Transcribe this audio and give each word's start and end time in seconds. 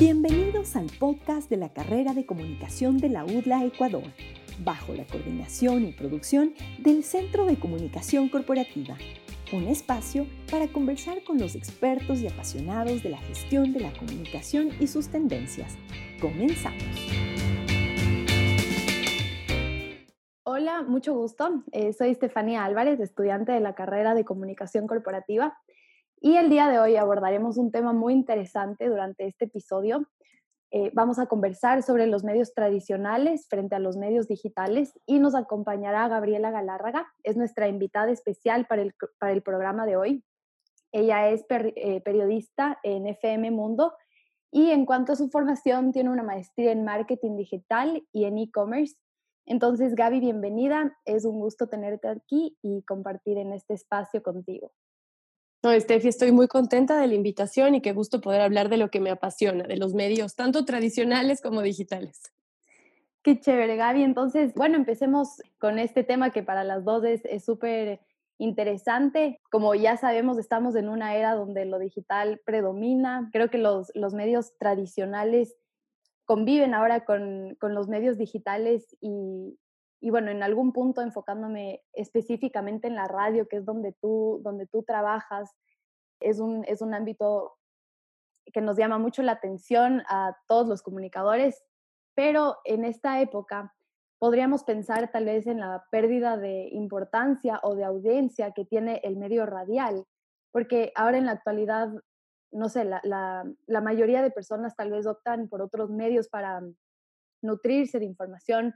Bienvenidos 0.00 0.76
al 0.76 0.86
podcast 0.98 1.50
de 1.50 1.58
la 1.58 1.74
carrera 1.74 2.14
de 2.14 2.24
comunicación 2.24 2.96
de 2.96 3.10
la 3.10 3.22
UDLA 3.22 3.66
Ecuador, 3.66 4.04
bajo 4.64 4.94
la 4.94 5.04
coordinación 5.04 5.84
y 5.84 5.92
producción 5.92 6.54
del 6.78 7.04
Centro 7.04 7.44
de 7.44 7.58
Comunicación 7.58 8.30
Corporativa, 8.30 8.96
un 9.52 9.64
espacio 9.64 10.26
para 10.50 10.68
conversar 10.68 11.22
con 11.22 11.36
los 11.36 11.54
expertos 11.54 12.20
y 12.20 12.28
apasionados 12.28 13.02
de 13.02 13.10
la 13.10 13.18
gestión 13.18 13.74
de 13.74 13.80
la 13.80 13.92
comunicación 13.92 14.70
y 14.80 14.86
sus 14.86 15.08
tendencias. 15.08 15.76
Comenzamos. 16.18 16.82
Hola, 20.44 20.82
mucho 20.82 21.12
gusto. 21.12 21.62
Eh, 21.72 21.92
soy 21.92 22.08
Estefanía 22.12 22.64
Álvarez, 22.64 23.00
estudiante 23.00 23.52
de 23.52 23.60
la 23.60 23.74
carrera 23.74 24.14
de 24.14 24.24
comunicación 24.24 24.86
corporativa 24.86 25.58
y 26.20 26.36
el 26.36 26.50
día 26.50 26.68
de 26.68 26.78
hoy 26.78 26.96
abordaremos 26.96 27.56
un 27.56 27.70
tema 27.70 27.92
muy 27.92 28.12
interesante 28.12 28.88
durante 28.88 29.26
este 29.26 29.46
episodio. 29.46 30.06
Eh, 30.70 30.90
vamos 30.94 31.18
a 31.18 31.26
conversar 31.26 31.82
sobre 31.82 32.06
los 32.06 32.22
medios 32.22 32.52
tradicionales 32.54 33.48
frente 33.48 33.74
a 33.74 33.80
los 33.80 33.96
medios 33.96 34.28
digitales 34.28 34.92
y 35.06 35.18
nos 35.18 35.34
acompañará 35.34 36.06
Gabriela 36.08 36.50
Galárraga. 36.50 37.06
Es 37.24 37.36
nuestra 37.36 37.68
invitada 37.68 38.10
especial 38.10 38.66
para 38.66 38.82
el, 38.82 38.94
para 39.18 39.32
el 39.32 39.42
programa 39.42 39.86
de 39.86 39.96
hoy. 39.96 40.24
Ella 40.92 41.30
es 41.30 41.44
eh, 41.48 42.00
periodista 42.02 42.78
en 42.82 43.06
FM 43.06 43.50
Mundo 43.50 43.94
y 44.52 44.70
en 44.70 44.84
cuanto 44.84 45.12
a 45.12 45.16
su 45.16 45.30
formación 45.30 45.92
tiene 45.92 46.10
una 46.10 46.22
maestría 46.22 46.72
en 46.72 46.84
marketing 46.84 47.36
digital 47.36 48.06
y 48.12 48.24
en 48.24 48.38
e-commerce. 48.38 48.96
Entonces, 49.46 49.94
Gaby, 49.94 50.20
bienvenida. 50.20 50.96
Es 51.04 51.24
un 51.24 51.40
gusto 51.40 51.68
tenerte 51.68 52.08
aquí 52.08 52.58
y 52.62 52.82
compartir 52.82 53.38
en 53.38 53.52
este 53.52 53.74
espacio 53.74 54.22
contigo. 54.22 54.72
No, 55.62 55.70
Estefi, 55.72 56.08
estoy 56.08 56.32
muy 56.32 56.48
contenta 56.48 56.98
de 56.98 57.06
la 57.06 57.14
invitación 57.14 57.74
y 57.74 57.82
qué 57.82 57.92
gusto 57.92 58.20
poder 58.20 58.40
hablar 58.40 58.70
de 58.70 58.78
lo 58.78 58.90
que 58.90 59.00
me 59.00 59.10
apasiona, 59.10 59.64
de 59.64 59.76
los 59.76 59.92
medios, 59.92 60.34
tanto 60.34 60.64
tradicionales 60.64 61.42
como 61.42 61.60
digitales. 61.60 62.22
Qué 63.22 63.38
chévere, 63.38 63.76
Gaby. 63.76 64.02
Entonces, 64.02 64.54
bueno, 64.54 64.76
empecemos 64.76 65.42
con 65.58 65.78
este 65.78 66.02
tema 66.02 66.30
que 66.30 66.42
para 66.42 66.64
las 66.64 66.84
dos 66.84 67.04
es 67.04 67.44
súper 67.44 68.00
interesante. 68.38 69.38
Como 69.50 69.74
ya 69.74 69.98
sabemos, 69.98 70.38
estamos 70.38 70.74
en 70.74 70.88
una 70.88 71.14
era 71.14 71.34
donde 71.34 71.66
lo 71.66 71.78
digital 71.78 72.40
predomina. 72.46 73.28
Creo 73.30 73.50
que 73.50 73.58
los, 73.58 73.92
los 73.94 74.14
medios 74.14 74.56
tradicionales 74.56 75.56
conviven 76.24 76.72
ahora 76.72 77.04
con, 77.04 77.56
con 77.60 77.74
los 77.74 77.88
medios 77.88 78.16
digitales 78.16 78.96
y, 79.02 79.58
y 80.00 80.10
bueno, 80.10 80.30
en 80.30 80.42
algún 80.42 80.72
punto 80.72 81.02
enfocándome 81.02 81.82
específicamente 81.92 82.88
en 82.88 82.94
la 82.94 83.06
radio, 83.06 83.46
que 83.46 83.58
es 83.58 83.66
donde 83.66 83.92
tú, 83.92 84.40
donde 84.42 84.66
tú 84.66 84.82
trabajas, 84.82 85.54
es 86.20 86.40
un, 86.40 86.64
es 86.66 86.80
un 86.80 86.94
ámbito 86.94 87.58
que 88.52 88.62
nos 88.62 88.78
llama 88.78 88.98
mucho 88.98 89.22
la 89.22 89.32
atención 89.32 90.02
a 90.08 90.36
todos 90.48 90.66
los 90.66 90.82
comunicadores, 90.82 91.62
pero 92.14 92.56
en 92.64 92.84
esta 92.84 93.20
época 93.20 93.74
podríamos 94.18 94.64
pensar 94.64 95.10
tal 95.12 95.26
vez 95.26 95.46
en 95.46 95.60
la 95.60 95.84
pérdida 95.90 96.38
de 96.38 96.68
importancia 96.72 97.60
o 97.62 97.74
de 97.74 97.84
audiencia 97.84 98.52
que 98.52 98.64
tiene 98.64 99.00
el 99.04 99.16
medio 99.16 99.44
radial, 99.44 100.06
porque 100.50 100.92
ahora 100.94 101.18
en 101.18 101.26
la 101.26 101.32
actualidad, 101.32 101.90
no 102.52 102.68
sé, 102.70 102.84
la, 102.84 103.00
la, 103.04 103.44
la 103.66 103.80
mayoría 103.82 104.22
de 104.22 104.30
personas 104.30 104.74
tal 104.76 104.90
vez 104.90 105.06
optan 105.06 105.48
por 105.48 105.60
otros 105.60 105.90
medios 105.90 106.28
para 106.28 106.62
nutrirse 107.42 107.98
de 107.98 108.06
información 108.06 108.74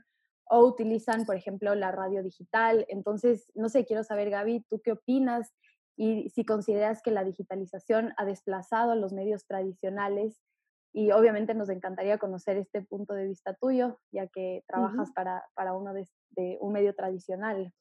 o 0.49 0.65
utilizan, 0.65 1.25
por 1.25 1.35
ejemplo, 1.35 1.75
la 1.75 1.91
radio 1.91 2.21
digital. 2.23 2.85
Entonces, 2.89 3.51
no 3.55 3.69
sé, 3.69 3.85
quiero 3.85 4.03
saber, 4.03 4.29
Gaby, 4.29 4.65
¿tú 4.69 4.81
qué 4.83 4.93
opinas? 4.93 5.53
Y 5.97 6.29
si 6.29 6.45
consideras 6.45 7.01
que 7.01 7.11
la 7.11 7.23
digitalización 7.23 8.13
ha 8.17 8.25
desplazado 8.25 8.91
a 8.91 8.95
los 8.95 9.13
medios 9.13 9.45
tradicionales. 9.45 10.41
Y 10.93 11.11
obviamente 11.11 11.53
nos 11.53 11.69
encantaría 11.69 12.17
conocer 12.17 12.57
este 12.57 12.81
punto 12.81 13.13
de 13.13 13.25
vista 13.27 13.53
tuyo, 13.53 13.99
ya 14.11 14.27
que 14.27 14.63
trabajas 14.67 15.11
para, 15.13 15.43
para 15.53 15.73
uno 15.73 15.93
de, 15.93 16.07
de 16.31 16.57
un 16.61 16.71
medio 16.71 16.95
tradicional. 16.95 17.73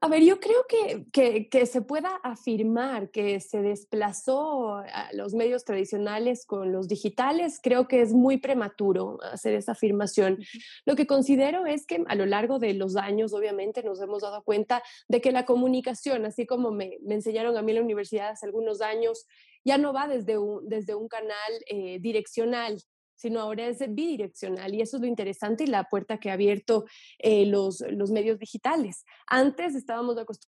A 0.00 0.08
ver, 0.08 0.22
yo 0.22 0.38
creo 0.38 0.66
que, 0.68 1.48
que, 1.48 1.66
se 1.66 1.80
pueda 1.80 2.16
afirmar 2.22 3.10
que 3.10 3.40
se 3.40 3.62
desplazó 3.62 4.76
a 4.76 5.08
los 5.14 5.32
medios 5.32 5.64
tradicionales 5.64 6.44
con 6.44 6.72
los 6.72 6.88
digitales, 6.88 7.58
creo 7.62 7.88
que 7.88 8.02
es 8.02 8.12
muy 8.12 8.36
prematuro 8.36 9.18
hacer 9.22 9.54
esa 9.54 9.72
afirmación. 9.72 10.38
Lo 10.84 10.94
que 10.94 11.06
considero 11.06 11.64
es 11.64 11.86
que 11.86 12.04
a 12.06 12.14
lo 12.16 12.26
largo 12.26 12.58
de 12.58 12.74
los 12.74 12.96
años, 12.96 13.32
obviamente, 13.32 13.82
nos 13.82 13.98
hemos 14.02 14.20
dado 14.20 14.42
cuenta 14.44 14.82
de 15.08 15.22
que 15.22 15.32
la 15.32 15.46
comunicación, 15.46 16.26
así 16.26 16.44
como 16.44 16.70
me, 16.70 16.98
me 17.02 17.14
enseñaron 17.14 17.56
a 17.56 17.62
mí 17.62 17.72
en 17.72 17.76
la 17.76 17.84
universidad 17.84 18.28
hace 18.28 18.44
algunos 18.44 18.82
años, 18.82 19.26
ya 19.64 19.78
no 19.78 19.92
va 19.92 20.06
desde 20.06 20.36
un, 20.36 20.68
desde 20.68 20.94
un 20.94 21.08
canal 21.08 21.52
eh, 21.66 21.98
direccional, 22.00 22.78
sino 23.14 23.40
ahora 23.40 23.66
es 23.66 23.78
bidireccional 23.94 24.74
y 24.74 24.80
eso 24.80 24.96
es 24.96 25.02
lo 25.02 25.06
interesante 25.06 25.64
y 25.64 25.68
la 25.68 25.84
puerta 25.84 26.18
que 26.18 26.30
ha 26.30 26.34
abierto 26.34 26.84
eh, 27.18 27.46
los, 27.46 27.80
los 27.90 28.10
medios 28.10 28.38
digitales. 28.38 29.04
Antes 29.26 29.74
estábamos 29.74 30.18
acostumbrados 30.18 30.54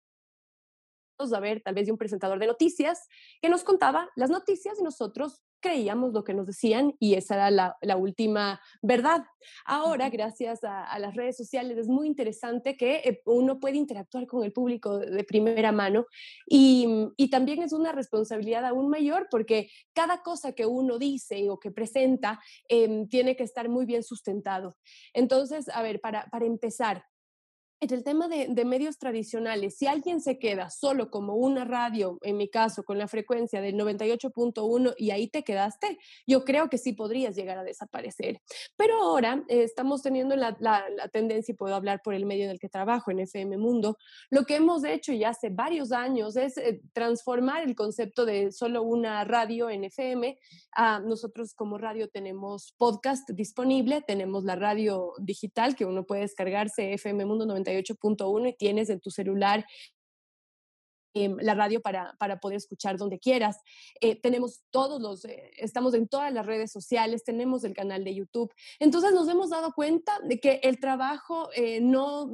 a 1.34 1.40
ver 1.40 1.62
tal 1.62 1.74
vez 1.74 1.86
de 1.86 1.92
un 1.92 1.98
presentador 1.98 2.38
de 2.38 2.46
noticias 2.46 3.08
que 3.40 3.48
nos 3.48 3.64
contaba 3.64 4.10
las 4.16 4.30
noticias 4.30 4.78
y 4.78 4.82
nosotros 4.82 5.42
creíamos 5.60 6.12
lo 6.12 6.24
que 6.24 6.34
nos 6.34 6.46
decían 6.46 6.94
y 6.98 7.14
esa 7.14 7.34
era 7.34 7.50
la, 7.50 7.76
la 7.80 7.96
última 7.96 8.60
verdad. 8.82 9.24
Ahora, 9.64 10.10
gracias 10.10 10.60
a, 10.62 10.98
las 10.98 11.14
redes 11.14 11.36
sociales, 11.36 11.78
es 11.78 11.88
muy 11.88 12.06
interesante 12.06 12.76
que 12.76 12.96
eh, 12.96 13.22
uno 13.24 13.58
puede 13.58 13.76
interactuar 13.76 14.26
con 14.26 14.44
el 14.44 14.52
público 14.52 14.98
de, 14.98 15.24
primera 15.24 15.72
mano 15.72 16.06
y, 16.46 16.86
y, 17.16 17.30
también 17.30 17.62
es 17.62 17.72
una 17.72 17.92
responsabilidad 17.92 18.64
aún 18.64 18.88
mayor 18.88 19.26
porque 19.30 19.68
cada 19.92 20.22
cosa 20.22 20.52
que 20.52 20.66
uno 20.66 20.98
dice 20.98 21.50
o 21.50 21.58
que 21.58 21.70
presenta 21.70 22.40
em, 22.68 23.08
tiene 23.08 23.36
que 23.36 23.42
estar 23.42 23.68
muy 23.68 23.86
bien 23.86 24.02
sustentado. 24.02 24.76
Entonces, 25.12 25.68
a 25.68 25.82
ver, 25.82 26.00
para, 26.00 26.26
para 26.26 26.46
empezar, 26.46 27.04
en 27.78 27.92
el 27.92 28.04
tema 28.04 28.26
de, 28.28 28.64
medios 28.64 28.98
tradicionales, 28.98 29.76
si 29.76 29.86
alguien 29.86 30.20
se 30.20 30.38
queda 30.38 30.70
solo 30.70 31.10
como 31.10 31.34
una 31.34 31.64
radio, 31.64 32.18
en 32.22 32.38
mi 32.38 32.48
caso, 32.48 32.84
con 32.84 32.96
la 32.98 33.06
frecuencia 33.06 33.60
del 33.60 33.74
98.1 33.74 34.94
y 34.96 35.10
ahí 35.10 35.28
te 35.28 35.44
quedaste, 35.44 35.98
yo 36.26 36.44
creo 36.44 36.70
que 36.70 36.78
sí 36.78 36.94
podrías 36.94 37.36
llegar 37.36 37.58
a 37.58 37.64
desaparecer. 37.64 38.40
Pero 38.76 38.98
ahora 39.02 39.44
eh, 39.48 39.62
estamos 39.62 40.02
teniendo 40.02 40.36
la, 40.36 40.56
tendencia, 41.12 41.52
y 41.52 41.56
puedo 41.56 41.74
hablar 41.74 42.00
por 42.02 42.14
el 42.14 42.24
medio 42.24 42.44
en 42.44 42.50
el 42.50 42.58
que 42.58 42.70
trabajo, 42.70 43.10
en 43.10 43.20
FM 43.20 43.58
Mundo, 43.58 43.98
lo 44.30 44.44
que 44.44 44.56
hemos 44.56 44.82
hecho 44.82 45.12
ya 45.12 45.30
hace 45.30 45.50
varios 45.50 45.92
años 45.92 46.36
es 46.36 46.56
eh, 46.56 46.80
transformar 46.94 47.62
el 47.62 47.74
concepto 47.74 48.24
de 48.24 48.52
solo 48.52 48.82
una 48.82 49.22
radio 49.24 49.68
en 49.68 49.84
FM. 49.84 50.38
Ah, 50.74 51.00
nosotros 51.04 51.54
como 51.54 51.76
radio 51.76 52.08
tenemos 52.08 52.72
podcast 52.78 53.28
disponible, 53.30 54.02
tenemos 54.06 54.44
la 54.44 54.56
radio 54.56 55.12
digital 55.18 55.76
que 55.76 55.84
uno 55.84 56.06
puede 56.06 56.22
descargarse, 56.22 56.94
FM 56.94 57.26
Mundo 57.26 57.44
98 57.44 57.65
98.1 57.66 58.48
y 58.48 58.56
tienes 58.56 58.90
en 58.90 59.00
tu 59.00 59.10
celular 59.10 59.64
em, 61.16 61.34
la 61.40 61.54
radio 61.54 61.80
para, 61.80 62.14
para, 62.18 62.38
poder 62.40 62.58
escuchar 62.58 62.98
donde 62.98 63.18
quieras. 63.18 63.56
Eh, 64.02 64.20
tenemos 64.20 64.60
todos 64.70 65.00
los, 65.00 65.24
eh, 65.24 65.50
estamos 65.56 65.94
en 65.94 66.08
todas 66.08 66.30
las 66.30 66.44
redes 66.44 66.70
sociales, 66.70 67.24
tenemos 67.24 67.64
el 67.64 67.72
canal 67.72 68.04
de 68.04 68.14
YouTube. 68.14 68.52
Entonces 68.78 69.14
nos 69.14 69.26
hemos 69.28 69.48
dado 69.48 69.72
cuenta 69.72 70.20
de 70.24 70.38
que 70.38 70.60
el 70.62 70.78
trabajo 70.78 71.48
eh, 71.54 71.80
no, 71.80 72.30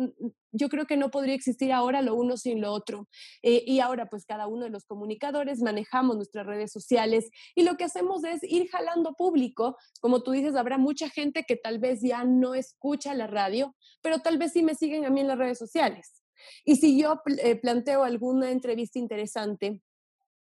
yo 0.51 0.69
creo 0.69 0.87
que 0.87 0.97
no 0.97 1.13
podría 1.13 1.37
existir 1.37 1.73
ahora 1.73 2.03
lo 2.03 2.17
uno 2.17 2.37
sin 2.37 2.61
lo 2.61 2.73
otro. 2.73 3.09
y 3.43 3.79
ahora 3.79 4.07
pues 4.07 4.27
cada 4.27 4.49
uno 4.49 4.65
de 4.65 4.71
los 4.71 4.85
comunicadores 4.85 5.63
manejamos 5.63 6.17
nuestras 6.17 6.45
redes 6.45 6.73
sociales 6.73 7.31
y 7.55 7.63
lo 7.63 7.77
que 7.77 7.85
hacemos 7.85 8.25
es 8.25 8.43
ir 8.43 8.69
jalando 8.69 9.15
público. 9.15 9.77
Como 10.01 10.23
tú 10.23 10.33
dices, 10.33 10.57
habrá 10.57 10.77
mucha 10.77 11.09
gente 11.09 11.45
que 11.45 11.57
tal 11.57 11.79
vez 11.79 12.01
ya 12.03 12.25
no 12.25 12.55
escucha 12.55 13.15
la 13.15 13.29
radio, 13.29 13.75
pero 14.03 14.19
tal 14.19 14.39
vez 14.39 14.53
sí 14.53 14.63
me 14.63 14.75
siguen 14.75 15.05
a 15.05 15.11
mí 15.11 15.21
en 15.21 15.29
las 15.29 15.39
redes 15.39 15.59
sociales. 15.59 16.22
Y 16.65 16.77
si 16.77 17.01
yo 17.01 17.21
eh, 17.39 17.57
planteo 17.57 18.05
alguna 18.05 18.51
entrevista 18.51 18.99
interesante, 18.99 19.83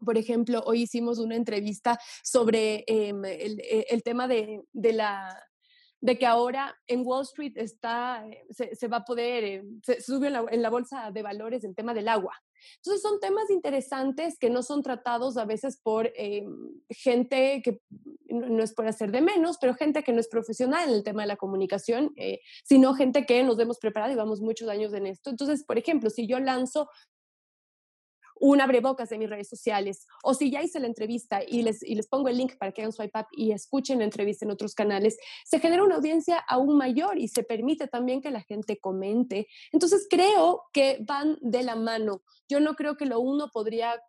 por 0.04 0.18
ejemplo, 0.18 0.62
hoy 0.66 0.84
hicimos 0.84 1.20
una 1.20 1.36
entrevista 1.36 2.00
sobre 2.24 2.84
em, 2.88 3.24
el, 3.26 3.60
eh, 3.62 3.86
el, 3.90 4.04
tema 4.04 4.28
de, 4.28 4.62
de 4.74 4.94
la 4.94 5.38
de 6.04 6.18
que 6.18 6.26
ahora 6.26 6.76
en 6.86 7.04
Wall 7.06 7.24
Street 7.24 7.54
está, 7.56 8.28
eh, 8.28 8.46
se, 8.52 8.88
va 8.90 8.98
a 8.98 9.06
poder, 9.06 9.64
se 9.84 10.02
sube 10.02 10.28
en 10.28 10.62
la, 10.62 10.70
bolsa 10.70 11.12
de 11.12 11.22
valores 11.22 11.64
el 11.64 11.76
tema 11.76 11.94
del 11.94 12.10
agua. 12.10 12.36
Entonces 12.78 13.02
son 13.02 13.20
temas 13.20 13.50
interesantes 13.50 14.38
que 14.40 14.50
no 14.50 14.64
son 14.64 14.84
tratados 14.84 15.38
a 15.38 15.46
veces 15.46 15.80
por 15.82 16.12
gente 16.90 17.62
que 17.64 17.80
no 18.34 18.64
es 18.64 18.74
por 18.74 18.88
hacer 18.88 19.12
de 19.12 19.22
menos, 19.22 19.58
pero 19.60 19.76
gente 19.76 20.04
que 20.04 20.12
no 20.12 20.20
es 20.20 20.28
profesional 20.28 20.90
en 20.90 20.96
el 20.96 21.04
tema 21.04 21.22
de 21.22 21.28
la 21.28 21.36
comunicación, 21.36 22.12
eh, 22.16 22.40
sino 22.64 22.94
gente 22.94 23.26
que 23.26 23.44
nos 23.44 23.60
hemos 23.60 23.80
preparado 23.80 24.12
y 24.12 24.16
vamos 24.16 24.42
muchos 24.42 24.68
años 24.70 24.94
en 24.94 25.08
esto. 25.08 25.30
Entonces, 25.30 25.64
por 25.64 25.78
ejemplo, 25.78 26.10
si 26.10 26.28
yo 26.28 26.40
lanzo 26.40 26.90
un 28.40 28.62
abrebocas 28.62 29.10
de 29.10 29.18
mis 29.18 29.30
redes 29.30 29.50
sociales, 29.50 30.08
o 30.24 30.34
si 30.34 30.52
ya 30.52 30.62
hice 30.62 30.80
la 30.80 30.88
entrevista 30.88 31.42
y 31.46 31.62
les, 31.62 31.84
y 31.84 31.96
les 31.96 32.08
pongo 32.08 32.30
el 32.30 32.38
link 32.38 32.58
para 32.58 32.72
que 32.72 32.82
hagan 32.82 32.92
swipe 32.92 33.20
up 33.20 33.28
y 33.32 33.52
escuchen 33.52 34.00
la 34.00 34.06
entrevista 34.06 34.46
en 34.46 34.52
otros 34.52 34.76
canales, 34.76 35.18
se 35.46 35.60
genera 35.60 35.84
una 35.84 35.96
audiencia 35.96 36.38
aún 36.48 36.78
mayor 36.78 37.18
y 37.18 37.28
se 37.28 37.44
permite 37.44 37.88
también 37.88 38.22
que 38.22 38.32
la 38.32 38.42
gente 38.42 38.80
comente. 38.80 39.48
Entonces 39.72 40.08
creo 40.10 40.64
que 40.72 41.00
van 41.02 41.38
de 41.42 41.64
la 41.64 41.76
mano. 41.76 42.22
Yo 42.48 42.60
no 42.60 42.76
creo 42.76 42.98
que 42.98 43.06
lo 43.06 43.20
uno 43.20 43.50
podría 43.52 44.02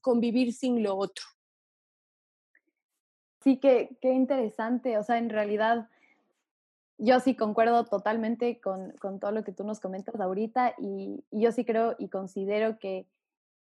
convivir 0.00 0.52
sin 0.52 0.82
lo 0.82 0.96
otro. 0.96 1.24
Sí, 3.42 3.58
qué, 3.58 3.96
qué 4.00 4.12
interesante. 4.12 4.98
O 4.98 5.02
sea, 5.02 5.18
en 5.18 5.30
realidad, 5.30 5.88
yo 6.98 7.20
sí 7.20 7.34
concuerdo 7.34 7.84
totalmente 7.84 8.60
con, 8.60 8.92
con, 8.98 9.20
todo 9.20 9.30
lo 9.30 9.44
que 9.44 9.52
tú 9.52 9.64
nos 9.64 9.80
comentas 9.80 10.20
ahorita 10.20 10.74
y, 10.78 11.24
y 11.30 11.42
yo 11.42 11.52
sí 11.52 11.64
creo 11.64 11.94
y 11.98 12.08
considero 12.08 12.78
que, 12.78 13.06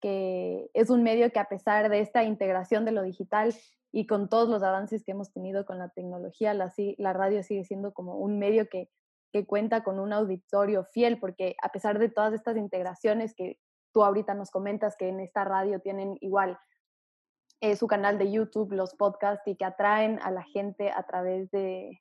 que, 0.01 0.71
es 0.75 0.91
un 0.91 1.03
medio 1.03 1.31
que 1.31 1.39
a 1.39 1.49
pesar 1.49 1.89
de 1.89 2.01
esta 2.01 2.25
integración 2.25 2.85
de 2.85 2.93
lo 2.93 3.03
digital 3.03 3.55
y 3.93 4.07
con 4.07 4.29
todos 4.29 4.49
los 4.49 4.63
avances 4.63 5.05
que 5.05 5.13
hemos 5.13 5.33
tenido 5.33 5.65
con 5.65 5.79
la 5.79 5.89
tecnología, 5.89 6.55
la, 6.55 6.73
la 6.99 7.13
radio 7.13 7.43
sigue 7.43 7.65
siendo 7.65 7.93
como 7.93 8.17
un 8.17 8.39
medio 8.39 8.69
que, 8.69 8.89
que 9.33 9.47
cuenta 9.47 9.83
con 9.83 9.99
un 9.99 10.13
auditorio 10.13 10.85
fiel, 10.85 11.19
porque 11.19 11.57
a 11.63 11.71
pesar 11.71 11.99
de 11.99 12.09
todas 12.09 12.35
estas 12.35 12.57
integraciones 12.57 13.35
que 13.35 13.59
tú 13.93 14.05
ahorita 14.05 14.35
nos 14.35 14.51
comentas 14.51 14.97
que 14.97 15.09
en 15.09 15.21
esta 15.21 15.45
radio 15.45 15.81
tienen 15.81 16.17
igual 16.21 16.59
eh, 17.61 17.77
su 17.77 17.87
canal 17.87 18.19
de 18.19 18.31
YouTube, 18.31 18.73
los 18.73 18.95
podcasts 18.95 19.47
y 19.47 19.57
que 19.57 19.65
atraen 19.65 20.19
a 20.23 20.31
la 20.31 20.45
gente 20.45 20.91
a 20.91 21.03
través 21.03 21.51
de, 21.51 22.01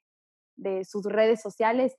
de 0.56 0.86
sus 0.86 1.06
redes 1.06 1.42
sociales. 1.42 1.96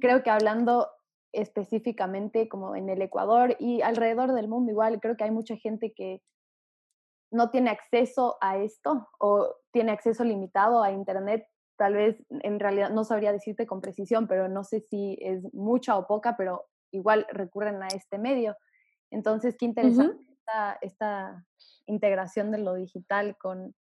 Creo 0.00 0.22
que 0.22 0.30
hablando 0.30 0.88
específicamente 1.32 2.48
como 2.48 2.76
en 2.76 2.88
el 2.88 3.02
Ecuador 3.02 3.56
y 3.58 3.82
alrededor 3.82 4.32
del 4.32 4.48
mundo 4.48 4.72
igual, 4.72 5.00
creo 5.00 5.16
que 5.16 5.24
hay 5.24 5.30
mucha 5.30 5.56
gente 5.56 5.92
que 5.94 6.22
no 7.30 7.50
tiene 7.50 7.70
acceso 7.70 8.36
a 8.40 8.56
esto 8.58 9.08
o 9.20 9.54
tiene 9.72 9.92
acceso 9.92 10.24
limitado 10.24 10.82
a 10.82 10.92
Internet. 10.92 11.46
Tal 11.76 11.94
vez 11.94 12.16
en 12.30 12.58
realidad 12.58 12.90
no 12.90 13.04
sabría 13.04 13.32
decirte 13.32 13.66
con 13.66 13.80
precisión, 13.80 14.26
pero 14.26 14.48
no 14.48 14.64
sé 14.64 14.80
si 14.80 15.18
es 15.20 15.42
mucha 15.52 15.96
o 15.96 16.06
poca, 16.06 16.36
pero 16.36 16.64
igual 16.90 17.26
recurren 17.30 17.82
a 17.82 17.88
este 17.88 18.18
medio. 18.18 18.56
Entonces, 19.10 19.56
qué 19.58 19.66
interesante 19.66 20.22
esta, 20.32 20.78
esta, 20.80 21.44
integración 21.86 22.50
de 22.50 22.58
lo 22.58 22.74
digital 22.74 23.36
con, 23.38 23.74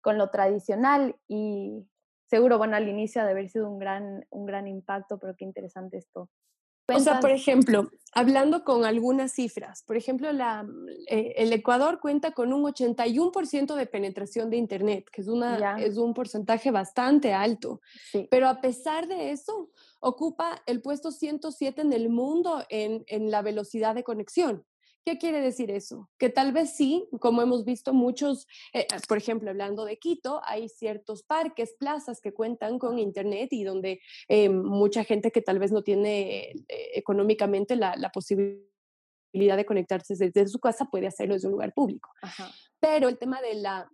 con 0.00 0.18
lo 0.18 0.30
tradicional 0.30 1.16
y 1.26 1.84
seguro, 2.28 2.58
bueno, 2.58 2.76
al 2.76 2.88
inicio 2.88 3.24
de 3.24 3.30
haber 3.30 3.48
sido 3.48 3.68
un 3.68 3.80
gran, 3.80 4.24
un 4.30 4.46
gran 4.46 4.68
impacto, 4.68 5.18
pero 5.18 5.34
qué 5.36 5.44
interesante 5.44 5.98
esto. 5.98 6.30
O 6.96 7.00
sea, 7.00 7.20
por 7.20 7.30
ejemplo, 7.30 7.90
hablando 8.12 8.64
con 8.64 8.84
algunas 8.84 9.32
cifras, 9.32 9.82
por 9.82 9.96
ejemplo, 9.96 10.32
la, 10.32 10.66
eh, 11.08 11.34
el 11.36 11.52
Ecuador 11.52 12.00
cuenta 12.00 12.32
con 12.32 12.52
un 12.52 12.62
81% 12.64 13.74
de 13.74 13.86
penetración 13.86 14.50
de 14.50 14.56
Internet, 14.56 15.08
que 15.10 15.22
es, 15.22 15.28
una, 15.28 15.80
es 15.80 15.96
un 15.96 16.14
porcentaje 16.14 16.70
bastante 16.70 17.32
alto, 17.32 17.80
sí. 18.10 18.26
pero 18.30 18.48
a 18.48 18.60
pesar 18.60 19.08
de 19.08 19.30
eso, 19.30 19.70
ocupa 20.00 20.62
el 20.66 20.82
puesto 20.82 21.12
107 21.12 21.82
en 21.82 21.92
el 21.92 22.08
mundo 22.08 22.64
en, 22.68 23.04
en 23.06 23.30
la 23.30 23.42
velocidad 23.42 23.94
de 23.94 24.04
conexión. 24.04 24.64
¿Qué 25.04 25.16
quiere 25.16 25.40
decir 25.40 25.70
eso? 25.70 26.10
Que 26.18 26.28
tal 26.28 26.52
vez 26.52 26.76
sí, 26.76 27.08
como 27.20 27.40
hemos 27.40 27.64
visto 27.64 27.94
muchos, 27.94 28.46
eh, 28.74 28.86
ah, 28.92 28.98
por 29.08 29.16
ejemplo, 29.16 29.48
hablando 29.48 29.84
de 29.84 29.98
Quito, 29.98 30.42
hay 30.44 30.68
ciertos 30.68 31.22
parques, 31.22 31.74
plazas 31.78 32.20
que 32.20 32.34
cuentan 32.34 32.78
con 32.78 32.98
Internet 32.98 33.48
y 33.52 33.64
donde 33.64 34.00
eh, 34.28 34.50
mucha 34.50 35.04
gente 35.04 35.30
que 35.30 35.40
tal 35.40 35.58
vez 35.58 35.72
no 35.72 35.82
tiene 35.82 36.50
eh, 36.50 36.90
económicamente 36.94 37.76
la, 37.76 37.94
posibilidad 38.12 39.56
de 39.56 39.64
conectarse 39.64 40.14
desde 40.16 40.48
su 40.48 40.58
casa 40.58 40.86
puede 40.90 41.06
hacerlo 41.06 41.34
desde 41.34 41.48
un 41.48 41.52
lugar 41.52 41.72
público. 41.72 42.10
Pero 42.78 43.08
el 43.08 43.18
tema 43.18 43.40
de 43.40 43.54
la, 43.54 43.90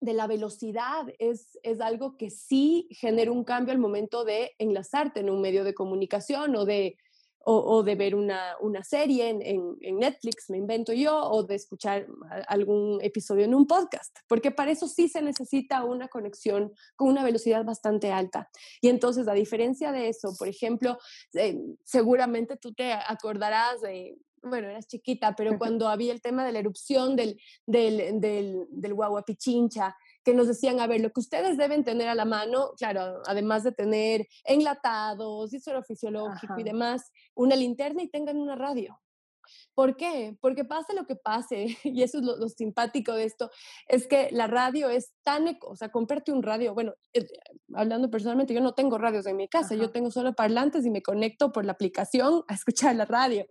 de 0.00 0.12
la 0.12 0.26
velocidad 0.26 1.06
es, 1.18 1.58
es 1.62 1.80
algo 1.80 2.16
que 2.16 2.30
sí 2.30 2.88
genera 2.90 3.30
un 3.30 3.44
cambio 3.44 3.72
al 3.72 3.78
momento 3.78 4.24
de 4.24 4.52
enlazarte 4.58 5.20
en 5.20 5.30
un 5.30 5.40
medio 5.40 5.62
de 5.62 5.74
comunicación 5.74 6.56
o 6.56 6.64
de 6.64 6.96
o, 7.44 7.82
de 7.82 7.94
ver 7.94 8.14
una, 8.14 8.56
serie 8.82 9.28
en, 9.28 9.98
Netflix, 9.98 10.50
me 10.50 10.58
invento 10.58 10.92
yo, 10.92 11.16
o 11.16 11.42
de 11.44 11.54
escuchar 11.54 12.06
algún 12.48 12.98
episodio 13.02 13.44
en 13.44 13.54
un 13.54 13.66
podcast, 13.66 14.16
porque 14.28 14.50
para 14.50 14.70
eso 14.70 14.88
sí 14.88 15.08
se 15.08 15.22
necesita 15.22 15.84
una 15.84 16.08
conexión 16.08 16.72
con 16.96 17.08
una 17.08 17.24
velocidad 17.24 17.64
bastante 17.64 18.12
alta. 18.12 18.48
Y 18.80 18.88
entonces, 18.88 19.28
a 19.28 19.34
diferencia 19.34 19.92
de 19.92 20.08
eso, 20.08 20.34
por 20.38 20.48
ejemplo, 20.48 20.98
eh, 21.34 21.58
seguramente 21.84 22.56
tú 22.56 22.72
te 22.72 22.92
acordarás 22.92 23.80
de 23.80 24.16
bueno, 24.44 24.68
eras 24.68 24.88
chiquita, 24.88 25.36
pero 25.36 25.56
cuando 25.56 25.88
había 25.88 26.12
el 26.12 26.20
tema 26.20 26.44
de 26.44 26.50
la 26.52 26.58
erupción 26.58 27.14
del, 27.14 27.40
del, 27.64 28.20
del, 28.20 28.66
del 28.70 28.94
Guaguapichincha, 28.94 29.96
que 30.24 30.34
nos 30.34 30.46
decían, 30.46 30.80
a 30.80 30.86
ver, 30.86 31.00
lo 31.00 31.10
que 31.10 31.20
ustedes 31.20 31.56
deben 31.56 31.84
tener 31.84 32.08
a 32.08 32.14
la 32.14 32.24
mano, 32.24 32.70
claro, 32.76 33.22
además 33.26 33.64
de 33.64 33.72
tener 33.72 34.26
enlatados, 34.44 35.50
suelo 35.62 35.82
fisiológico 35.82 36.58
y 36.58 36.62
demás, 36.62 37.10
una 37.34 37.56
linterna 37.56 38.02
y 38.02 38.08
tengan 38.08 38.38
una 38.38 38.56
radio. 38.56 38.98
¿Por 39.74 39.96
qué? 39.96 40.36
Porque 40.40 40.64
pase 40.64 40.94
lo 40.94 41.06
que 41.06 41.16
pase, 41.16 41.66
y 41.84 42.02
eso 42.02 42.18
es 42.18 42.24
lo, 42.24 42.48
simpático 42.48 43.14
de 43.14 43.24
esto, 43.24 43.50
es 43.88 44.06
que 44.06 44.28
la 44.30 44.46
radio 44.46 44.88
es 44.88 45.12
tan, 45.22 45.58
o 45.62 45.76
sea, 45.76 45.90
comprarte 45.90 46.32
un 46.32 46.42
radio, 46.42 46.74
bueno, 46.74 46.94
eh, 47.12 47.26
hablando 47.74 48.10
personalmente, 48.10 48.54
yo 48.54 48.60
no 48.60 48.74
tengo 48.74 48.98
radios 48.98 49.26
en 49.26 49.36
mi 49.36 49.48
casa, 49.48 49.74
yo 49.74 49.90
tengo 49.90 50.10
solo 50.10 50.34
parlantes 50.34 50.84
y 50.84 50.90
me 50.90 51.02
conecto 51.02 51.52
por 51.52 51.64
la 51.64 51.72
aplicación 51.72 52.42
a 52.48 52.54
escuchar 52.54 52.96
la 52.96 53.04
radio, 53.04 53.46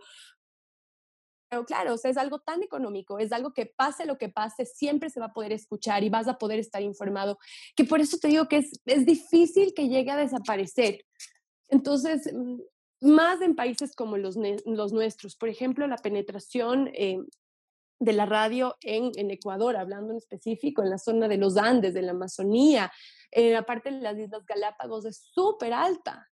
pero 1.52 1.66
claro, 1.66 1.96
o 1.96 1.98
sea, 1.98 2.10
es 2.10 2.16
algo 2.16 2.40
tan 2.40 2.64
económico, 2.64 3.20
es 3.20 3.34
algo 3.34 3.52
que 3.52 3.66
pase 3.66 4.06
lo 4.06 4.18
que 4.18 4.30
pase, 4.30 4.66
siempre 4.66 5.10
se 5.10 5.20
va 5.20 5.26
a 5.26 5.34
poder 5.34 5.52
escuchar 5.52 6.02
y 6.02 6.10
vas 6.10 6.30
a 6.30 6.38
poder 6.38 6.60
estar 6.60 6.82
informado, 6.82 7.38
que 7.76 7.84
por 7.84 8.00
eso 8.00 8.18
te 8.18 8.30
digo 8.30 8.48
que 8.48 8.60
es, 8.60 8.72
es 8.86 9.06
difícil 9.06 9.74
que 9.74 9.90
llegue 9.90 10.12
a 10.12 10.16
desaparecer. 10.16 11.06
Entonces, 11.68 12.32
mm, 12.34 12.62
más 13.02 13.42
en 13.42 13.56
países 13.56 13.94
como 13.94 14.16
los, 14.16 14.38
los 14.66 14.94
nuestros, 14.94 15.36
por 15.36 15.50
ejemplo, 15.50 15.86
la 15.88 15.98
penetración 15.98 16.90
eh, 16.94 17.18
de 18.00 18.14
la 18.14 18.26
radio 18.26 18.78
en, 18.80 19.12
en, 19.18 19.30
Ecuador, 19.30 19.76
hablando 19.76 20.12
en 20.14 20.20
específico, 20.20 20.82
en 20.82 20.90
la 20.90 21.00
zona 21.00 21.28
de 21.28 21.38
los 21.38 21.58
Andes, 21.58 21.94
de 21.94 22.02
la 22.02 22.12
Amazonía, 22.12 22.94
en 23.30 23.52
la 23.52 23.64
parte 23.64 23.92
de 23.92 24.00
las 24.00 24.18
Islas 24.18 24.46
Galápagos, 24.46 25.04
es 25.04 25.30
súper 25.34 25.74
alta. 25.74 26.31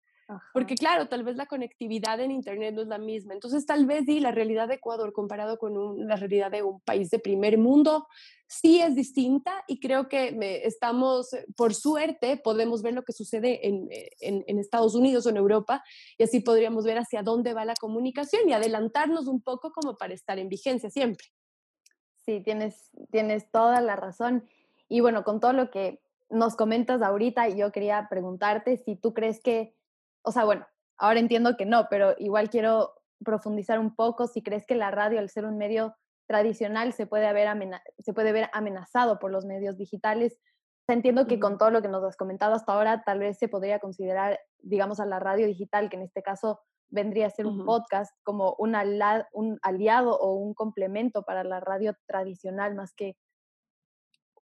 Porque 0.53 0.75
claro, 0.75 1.07
tal 1.07 1.23
vez 1.23 1.35
la 1.35 1.45
conectividad 1.45 2.19
en 2.19 2.31
Internet 2.31 2.73
no 2.73 2.81
es 2.81 2.87
la 2.87 2.97
misma. 2.97 3.33
Entonces, 3.33 3.65
tal 3.65 3.85
vez 3.85 4.05
sí, 4.05 4.19
la 4.19 4.31
realidad 4.31 4.67
de 4.67 4.75
Ecuador 4.75 5.11
comparado 5.13 5.57
con 5.57 6.07
la 6.07 6.15
realidad 6.15 6.51
de 6.51 6.63
un 6.63 6.79
país 6.81 7.09
de 7.09 7.19
primer 7.19 7.57
mundo 7.57 8.07
sí 8.47 8.79
es 8.81 8.95
distinta 8.95 9.63
y 9.67 9.79
creo 9.79 10.07
que 10.07 10.61
estamos, 10.63 11.33
eh, 11.33 11.45
por 11.55 11.73
suerte, 11.73 12.37
podemos 12.37 12.83
ver 12.83 12.93
lo 12.93 13.03
que 13.03 13.11
sucede 13.11 13.67
en, 13.67 13.91
eh, 13.91 14.09
en, 14.19 14.43
en, 14.47 14.59
Estados 14.59 14.93
Unidos 14.95 15.25
o 15.25 15.29
en 15.29 15.37
Europa 15.37 15.83
y 16.17 16.23
así 16.23 16.39
podríamos 16.39 16.85
ver 16.85 16.97
hacia 16.97 17.23
dónde 17.23 17.53
va 17.53 17.65
la 17.65 17.73
comunicación 17.73 18.47
y 18.47 18.53
adelantarnos 18.53 19.27
un 19.27 19.41
poco 19.41 19.71
como 19.71 19.97
para 19.97 20.13
estar 20.13 20.37
en 20.37 20.49
vigencia 20.49 20.89
siempre. 20.89 21.25
Sí, 22.25 22.41
tienes, 22.43 22.91
tienes 23.11 23.49
toda 23.51 23.81
la 23.81 23.95
razón. 23.95 24.47
Y 24.87 25.01
bueno, 25.01 25.23
con 25.23 25.39
todo 25.39 25.53
lo 25.53 25.71
que 25.71 25.99
nos 26.29 26.55
comentas 26.55 27.01
ahorita, 27.01 27.49
yo 27.49 27.71
quería 27.71 28.07
preguntarte 28.09 28.77
si 28.77 28.95
tú 28.95 29.13
crees 29.13 29.41
que 29.41 29.75
o 30.23 30.31
sea, 30.31 30.45
bueno, 30.45 30.65
ahora 30.97 31.19
entiendo 31.19 31.55
que 31.57 31.65
no, 31.65 31.87
pero 31.89 32.15
igual 32.17 32.49
quiero 32.49 32.93
profundizar 33.23 33.79
un 33.79 33.95
poco 33.95 34.27
si 34.27 34.41
crees 34.41 34.65
que 34.65 34.75
la 34.75 34.91
radio, 34.91 35.19
al 35.19 35.29
ser 35.29 35.45
un 35.45 35.57
medio 35.57 35.95
tradicional, 36.27 36.93
se 36.93 37.05
puede, 37.05 37.27
haber 37.27 37.49
se 37.99 38.13
puede 38.13 38.31
ver 38.31 38.49
amenazado 38.53 39.19
por 39.19 39.31
los 39.31 39.45
medios 39.45 39.77
digitales. 39.77 40.39
entiendo 40.87 41.27
que 41.27 41.39
con 41.39 41.57
todo 41.57 41.71
lo 41.71 41.81
que 41.81 41.87
nos 41.87 42.03
has 42.03 42.17
comentado 42.17 42.55
hasta 42.55 42.73
ahora, 42.73 43.03
tal 43.05 43.19
vez 43.19 43.37
se 43.37 43.47
podría 43.47 43.79
considerar, 43.79 44.39
digamos, 44.59 44.99
a 44.99 45.05
la 45.05 45.19
radio 45.19 45.45
digital, 45.47 45.89
que 45.89 45.97
en 45.97 46.03
este 46.03 46.21
caso 46.21 46.61
vendría 46.89 47.27
a 47.27 47.31
ser 47.31 47.47
un 47.47 47.65
podcast, 47.65 48.15
como 48.23 48.55
un, 48.59 48.75
un 49.33 49.59
aliado 49.63 50.17
o 50.17 50.35
un 50.35 50.53
complemento 50.53 51.23
para 51.23 51.43
la 51.43 51.59
radio 51.59 51.95
tradicional, 52.05 52.75
más 52.75 52.93
que 52.93 53.17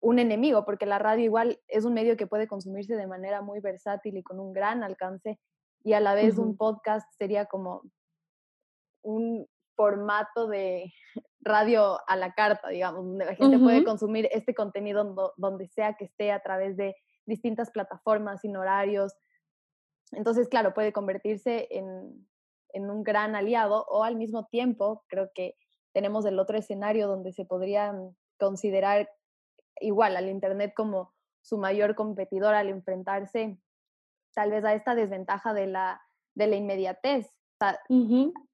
un 0.00 0.18
enemigo, 0.18 0.64
porque 0.64 0.86
la 0.86 0.98
radio 0.98 1.24
igual 1.24 1.60
es 1.68 1.84
un 1.84 1.94
medio 1.94 2.16
que 2.16 2.26
puede 2.26 2.48
consumirse 2.48 2.96
de 2.96 3.06
manera 3.06 3.42
muy 3.42 3.60
versátil 3.60 4.16
y 4.16 4.22
con 4.22 4.40
un 4.40 4.52
gran 4.52 4.82
alcance 4.82 5.38
y 5.82 5.94
a 5.94 6.00
la 6.00 6.14
vez 6.14 6.38
un 6.38 6.56
podcast 6.56 7.10
sería 7.16 7.46
como 7.46 7.82
un 9.02 9.46
formato 9.76 10.46
de 10.46 10.92
radio 11.40 11.98
a 12.06 12.16
la 12.16 12.34
carta, 12.34 12.68
digamos, 12.68 13.04
donde 13.04 13.24
la 13.24 13.34
gente 13.34 13.58
puede 13.58 13.82
consumir 13.84 14.28
este 14.32 14.54
contenido 14.54 15.34
donde 15.36 15.68
sea 15.68 15.94
que 15.94 16.04
esté 16.04 16.32
a 16.32 16.40
través 16.40 16.76
de 16.76 16.94
distintas 17.24 17.70
plataformas, 17.70 18.42
sin 18.42 18.56
horarios. 18.56 19.14
Entonces, 20.12 20.48
claro, 20.48 20.74
puede 20.74 20.92
convertirse 20.92 21.68
en, 21.70 22.28
en 22.72 22.90
un 22.90 23.02
gran 23.02 23.34
aliado 23.34 23.86
o 23.88 24.04
al 24.04 24.16
mismo 24.16 24.46
tiempo 24.46 25.04
creo 25.08 25.30
que 25.34 25.56
tenemos 25.92 26.26
el 26.26 26.38
otro 26.38 26.58
escenario 26.58 27.08
donde 27.08 27.32
se 27.32 27.44
podría 27.44 27.94
considerar 28.38 29.08
igual 29.80 30.16
al 30.16 30.28
Internet 30.28 30.72
como 30.76 31.14
su 31.42 31.56
mayor 31.56 31.94
competidor 31.94 32.54
al 32.54 32.68
enfrentarse 32.68 33.58
tal 34.34 34.50
vez 34.50 34.64
a 34.64 34.74
esta 34.74 34.94
desventaja 34.94 35.54
de 35.54 35.66
la, 35.66 36.02
de 36.34 36.46
la 36.46 36.56
inmediatez. 36.56 37.32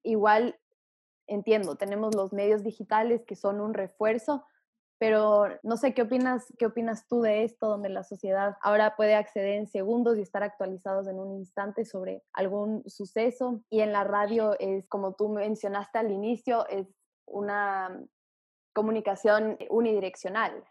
Igual 0.03 0.59
entiendo, 1.27 1.75
tenemos 1.75 2.15
los 2.15 2.33
medios 2.33 2.63
digitales 2.63 3.23
que 3.25 3.35
son 3.35 3.61
un 3.61 3.73
refuerzo, 3.73 4.45
pero 4.99 5.45
no 5.61 5.77
sé 5.77 5.93
qué 5.93 6.01
opinas, 6.01 6.51
qué 6.57 6.65
opinas 6.65 7.07
tú 7.07 7.21
de 7.21 7.43
esto, 7.43 7.67
donde 7.67 7.89
la 7.89 8.03
sociedad 8.03 8.57
ahora 8.61 8.95
puede 8.95 9.13
acceder 9.13 9.53
en 9.53 9.67
segundos 9.67 10.17
y 10.17 10.21
estar 10.21 10.41
actualizados 10.41 11.07
en 11.07 11.19
un 11.19 11.33
instante 11.33 11.85
sobre 11.85 12.23
algún 12.33 12.83
suceso. 12.89 13.61
Y 13.69 13.81
en 13.81 13.93
la 13.93 14.03
radio 14.03 14.57
es, 14.59 14.87
como 14.87 15.13
tú 15.13 15.29
mencionaste 15.29 15.99
al 15.99 16.11
inicio, 16.11 16.67
es 16.67 16.87
una 17.27 18.01
comunicación 18.73 19.57
unidireccional. 19.69 20.63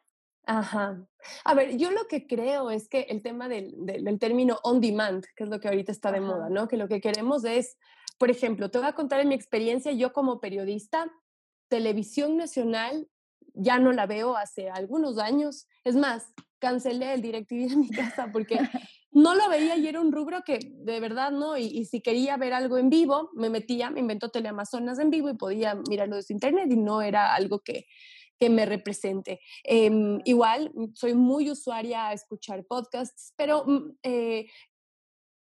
Ajá. 0.47 1.05
A 1.45 1.55
ver, 1.55 1.77
yo 1.77 1.91
lo 1.91 2.07
que 2.07 2.27
creo 2.27 2.71
es 2.71 2.89
que 2.89 3.01
el 3.03 3.21
tema 3.21 3.49
del, 3.49 3.75
del, 3.79 4.19
término 4.19 4.61
on 4.63 4.81
demand, 4.81 5.25
que 5.35 5.45
es 5.45 5.51
lo 5.51 5.59
que 5.59 5.67
ahorita 5.67 5.91
está 5.91 6.13
de 6.13 6.21
moda, 6.21 6.49
¿no? 6.49 6.69
Que 6.69 6.77
lo 6.77 6.87
que 6.87 7.01
queremos 7.01 7.45
es, 7.45 7.77
por 8.17 8.31
ejemplo, 8.31 8.71
te 8.71 8.79
voy 8.79 8.87
a 8.87 8.95
contar 8.95 9.21
en 9.21 9.29
mi 9.29 9.35
experiencia, 9.35 9.91
yo 9.91 10.13
como 10.13 10.41
periodista, 10.41 11.13
televisión 11.69 12.37
nacional 12.37 13.09
ya 13.55 13.79
no 13.79 13.93
la 13.93 14.07
veo 14.07 14.37
hace 14.37 14.71
algunos 14.71 15.19
años. 15.19 15.67
Es 15.85 15.97
más, 15.97 16.33
cancelé 16.59 17.15
el 17.15 17.23
DirecTV 17.23 17.69
de 17.69 17.77
mi 17.77 17.91
casa 17.91 18.31
porque 18.33 18.59
no 19.11 19.35
lo 19.35 19.49
veía 19.49 19.77
y 19.77 19.89
era 19.89 20.01
un 20.01 20.13
rubro 20.13 20.43
que 20.45 20.59
de 20.61 21.01
verdad 21.01 21.33
no. 21.33 21.57
Y, 21.57 21.85
si 21.87 22.01
quería 22.01 22.37
ver 22.37 22.53
algo 22.53 22.79
en 22.79 22.91
vivo, 22.91 23.31
me 23.35 23.51
metía, 23.51 23.91
me 23.91 24.01
inventó 24.01 24.31
Teleamazonas 24.31 24.99
en 24.99 25.11
vivo 25.11 25.29
y 25.29 25.37
podía 25.37 25.75
mirarlo 25.89 26.17
desde 26.17 26.35
internet 26.35 26.69
y 26.71 26.77
no 26.77 27.03
era 27.03 27.35
algo 27.35 27.61
que, 27.61 27.87
que 28.39 28.51
me 28.51 28.67
represente. 28.67 29.41
Em, 29.65 30.21
igual, 30.25 30.73
soy 30.95 31.15
muy 31.15 31.51
usuaria 31.51 32.09
a 32.09 32.13
escuchar 32.13 32.65
podcasts, 32.65 33.33
pero 33.37 33.65
mm, 33.67 33.99
eh, 34.03 34.47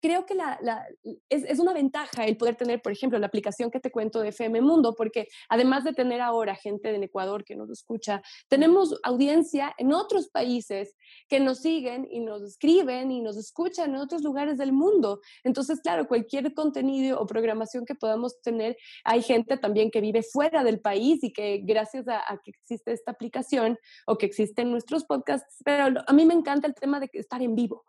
creo 0.00 0.26
que 0.26 0.34
la, 0.34 0.58
es, 1.28 1.44
es, 1.44 1.58
una 1.58 1.72
ventaja 1.72 2.24
el 2.24 2.36
poder 2.36 2.56
tener, 2.56 2.80
por 2.80 2.92
ejemplo, 2.92 3.18
la 3.18 3.26
aplicación 3.26 3.70
que 3.70 3.80
te 3.80 3.90
cuento 3.90 4.20
de 4.20 4.28
FM 4.28 4.60
Mundo, 4.60 4.94
porque 4.96 5.28
además 5.48 5.84
de 5.84 5.92
tener 5.92 6.20
ahora 6.20 6.54
gente 6.54 6.94
en 6.94 7.02
Ecuador 7.02 7.44
que 7.44 7.56
nos 7.56 7.70
escucha, 7.70 8.22
tenemos 8.48 8.98
audiencia 9.02 9.74
en 9.78 9.92
otros 9.92 10.28
países 10.28 10.94
que 11.28 11.40
nos 11.40 11.58
siguen 11.58 12.06
y 12.10 12.20
nos 12.20 12.42
escriben 12.42 13.10
y 13.10 13.20
nos 13.20 13.36
escuchan 13.36 13.90
en 13.90 13.96
otros 13.96 14.22
lugares 14.22 14.58
del 14.58 14.72
mundo. 14.72 15.20
Entonces, 15.44 15.80
claro, 15.80 16.06
cualquier 16.06 16.54
contenido 16.54 17.20
o 17.20 17.26
programación 17.26 17.84
que 17.84 17.94
podamos 17.94 18.40
tener, 18.40 18.76
hay 19.04 19.22
gente 19.22 19.56
también 19.56 19.90
que 19.90 20.00
vive 20.00 20.22
fuera 20.22 20.64
del 20.64 20.80
país 20.80 21.22
y 21.22 21.32
que 21.32 21.58
gracias 21.64 22.06
a, 22.08 22.22
que 22.44 22.50
existe 22.50 22.92
esta 22.92 23.12
aplicación 23.12 23.78
o 24.06 24.16
que 24.16 24.26
existen 24.26 24.70
nuestros 24.70 25.04
podcasts, 25.04 25.56
pero 25.64 26.00
a 26.06 26.12
mí 26.12 26.24
me 26.24 26.34
encanta 26.34 26.66
el 26.66 26.74
tema 26.74 27.00
de 27.00 27.08
estar 27.12 27.42
en 27.42 27.54
vivo. 27.54 27.84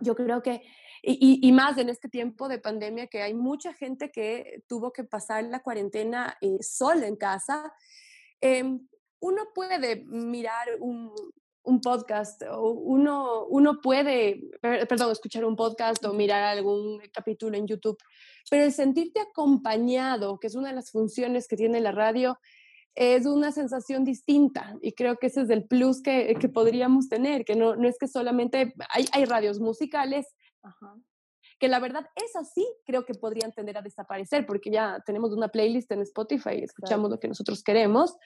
Yo 0.00 0.14
creo 0.14 0.42
que 0.42 0.62
y, 1.06 1.52
más 1.52 1.76
en 1.78 1.90
este 1.90 2.08
tiempo 2.08 2.48
de 2.48 2.58
pandemia 2.58 3.06
que 3.08 3.22
hay 3.22 3.34
mucha 3.34 3.74
gente 3.74 4.10
que 4.10 4.62
tuvo 4.66 4.92
que 4.92 5.04
pasar 5.04 5.44
la 5.44 5.60
cuarentena 5.62 6.36
eh, 6.40 6.62
sola 6.62 7.06
en 7.06 7.16
casa. 7.16 7.72
Em, 8.40 8.86
uno 9.20 9.42
puede 9.54 10.04
mirar 10.06 10.68
un, 10.80 11.12
un 11.64 11.80
podcast 11.80 12.42
o 12.50 12.70
uno, 12.70 13.46
uno 13.46 13.80
puede, 13.80 14.50
perdón, 14.60 15.12
escuchar 15.12 15.44
un 15.44 15.56
podcast 15.56 16.04
o 16.04 16.12
mirar 16.12 16.42
algún 16.42 17.00
capítulo 17.12 17.56
en 17.56 17.66
YouTube, 17.66 17.98
pero 18.50 18.64
el 18.64 18.72
sentirte 18.72 19.20
acompañado, 19.20 20.38
que 20.38 20.46
es 20.46 20.54
una 20.54 20.68
de 20.68 20.74
las 20.74 20.90
funciones 20.90 21.48
que 21.48 21.56
tiene 21.56 21.80
la 21.80 21.92
radio, 21.92 22.38
es 22.94 23.26
una 23.26 23.50
sensación 23.50 24.04
distinta 24.04 24.76
y 24.80 24.92
creo 24.92 25.16
que 25.16 25.26
ese 25.26 25.42
es 25.42 25.50
el 25.50 25.64
plus 25.64 26.00
que, 26.02 26.34
que 26.40 26.48
podríamos 26.48 27.08
tener, 27.08 27.44
que 27.44 27.56
no, 27.56 27.74
no 27.76 27.88
es 27.88 27.98
que 27.98 28.08
solamente 28.08 28.74
hay, 28.90 29.06
hay 29.12 29.24
radios 29.24 29.60
musicales, 29.60 30.26
que 31.58 31.68
la 31.68 31.80
verdad 31.80 32.06
es 32.14 32.36
así, 32.36 32.66
creo 32.84 33.04
que 33.04 33.14
podrían 33.14 33.52
tender 33.52 33.78
a 33.78 33.82
desaparecer 33.82 34.46
porque 34.46 34.70
ya 34.70 35.02
tenemos 35.04 35.32
una 35.32 35.48
playlist 35.48 35.90
en 35.92 36.02
Spotify 36.02 36.56
y 36.58 36.64
escuchamos 36.64 37.10
lo 37.10 37.18
que 37.18 37.28
nosotros 37.28 37.62
queremos, 37.62 38.16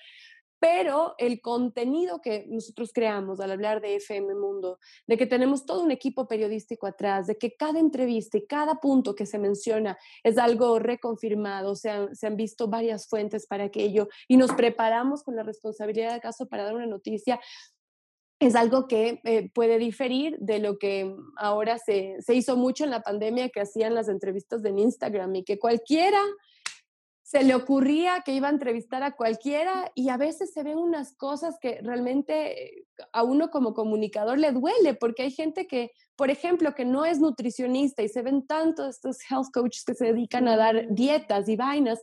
pero 0.60 1.14
el 1.18 1.40
contenido 1.40 2.20
que 2.20 2.46
nosotros 2.48 2.92
creamos 2.92 3.40
al 3.40 3.52
hablar 3.52 3.80
de 3.80 3.96
FM 3.96 4.34
Mundo, 4.34 4.78
de 5.06 5.16
que 5.16 5.26
tenemos 5.26 5.66
todo 5.66 5.82
un 5.82 5.90
equipo 5.90 6.26
periodístico 6.26 6.86
atrás, 6.86 7.26
de 7.26 7.36
que 7.36 7.54
cada 7.54 7.78
entrevista 7.78 8.38
y 8.38 8.46
cada 8.46 8.76
punto 8.76 9.14
que 9.14 9.26
se 9.26 9.38
menciona 9.38 9.98
es 10.22 10.38
algo 10.38 10.78
reconfirmado, 10.78 11.74
se 11.74 11.90
han, 11.90 12.36
visto 12.36 12.68
varias 12.68 13.08
fuentes 13.08 13.46
para 13.46 13.64
aquello 13.64 14.08
y 14.28 14.36
nos 14.36 14.52
preparamos 14.52 15.22
con 15.22 15.34
la 15.34 15.42
responsabilidad 15.42 16.12
de 16.12 16.20
caso 16.20 16.46
para 16.46 16.64
dar 16.64 16.74
una 16.74 16.86
noticia, 16.86 17.40
es 18.40 18.54
algo 18.54 18.86
que 18.86 19.20
eh, 19.24 19.50
puede 19.52 19.78
diferir 19.78 20.36
de 20.38 20.60
lo 20.60 20.78
que 20.78 21.12
ahora 21.36 21.78
se, 21.78 22.18
hizo 22.28 22.56
mucho 22.56 22.84
en 22.84 22.90
la 22.90 23.02
pandemia 23.02 23.48
que 23.48 23.60
hacían 23.60 23.94
las 23.94 24.08
entrevistas 24.08 24.64
en 24.64 24.78
Instagram 24.78 25.34
y 25.36 25.44
que 25.44 25.58
cualquiera 25.58 26.20
se 27.28 27.42
le 27.44 27.54
ocurría 27.54 28.22
que 28.24 28.32
iba 28.32 28.48
a 28.48 28.52
entrevistar 28.52 29.02
a 29.02 29.14
cualquiera 29.14 29.92
y 29.94 30.08
a 30.08 30.16
veces 30.16 30.50
se 30.54 30.62
ven 30.62 30.78
unas 30.78 31.14
cosas 31.14 31.58
que 31.60 31.78
realmente 31.82 32.86
a 33.12 33.22
uno 33.22 33.50
como 33.50 33.74
comunicador 33.74 34.38
le 34.38 34.50
duele 34.50 34.94
porque 34.94 35.24
hay 35.24 35.30
gente 35.30 35.66
que, 35.66 35.90
por 36.16 36.30
ejemplo, 36.30 36.74
que 36.74 36.86
no 36.86 37.04
es 37.04 37.20
nutricionista 37.20 38.02
y 38.02 38.08
se 38.08 38.22
ven 38.22 38.46
tanto 38.46 38.88
estos 38.88 39.18
health 39.30 39.48
coaches 39.52 39.84
que 39.84 39.94
se 39.94 40.06
dedican 40.06 40.48
a 40.48 40.56
dar 40.56 40.86
dietas 40.88 41.50
y 41.50 41.56
vainas 41.56 42.00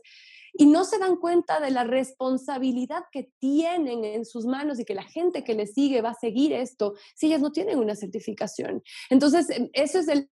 y 0.53 0.67
no 0.67 0.86
se 0.86 1.00
dan 1.00 1.15
cuenta 1.15 1.60
de 1.60 1.72
la 1.72 1.86
responsabilidad 1.86 3.05
que 3.12 3.32
tienen 3.39 4.05
en 4.05 4.25
sus 4.25 4.46
manos 4.46 4.79
y 4.79 4.86
que 4.86 4.94
la 4.94 5.05
gente 5.05 5.44
que 5.44 5.55
les 5.55 5.74
sigue 5.74 6.03
va 6.03 6.12
a 6.12 6.13
seguir 6.13 6.53
esto 6.53 6.94
si 7.15 7.25
ellas 7.25 7.41
no 7.41 7.51
tienen 7.51 7.79
una 7.79 7.96
certificación. 7.96 8.84
Entonces, 9.10 9.50
em, 9.50 9.72
eso 9.74 9.98
es 9.98 10.08
el, 10.08 10.29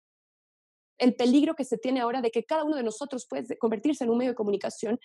el 1.00 1.15
peligro 1.15 1.56
que 1.56 1.65
se 1.65 1.77
tiene 1.77 2.01
ahora 2.01 2.22
de 2.22 2.32
que 2.32 2.44
cada 2.44 2.63
uno 2.63 2.75
de 2.75 2.84
nosotros 2.84 3.25
puede 3.27 3.58
convertirse 3.58 4.03
en 4.03 4.10
un 4.10 4.18
medio 4.18 4.32
de 4.32 4.36
comunicación 4.36 5.00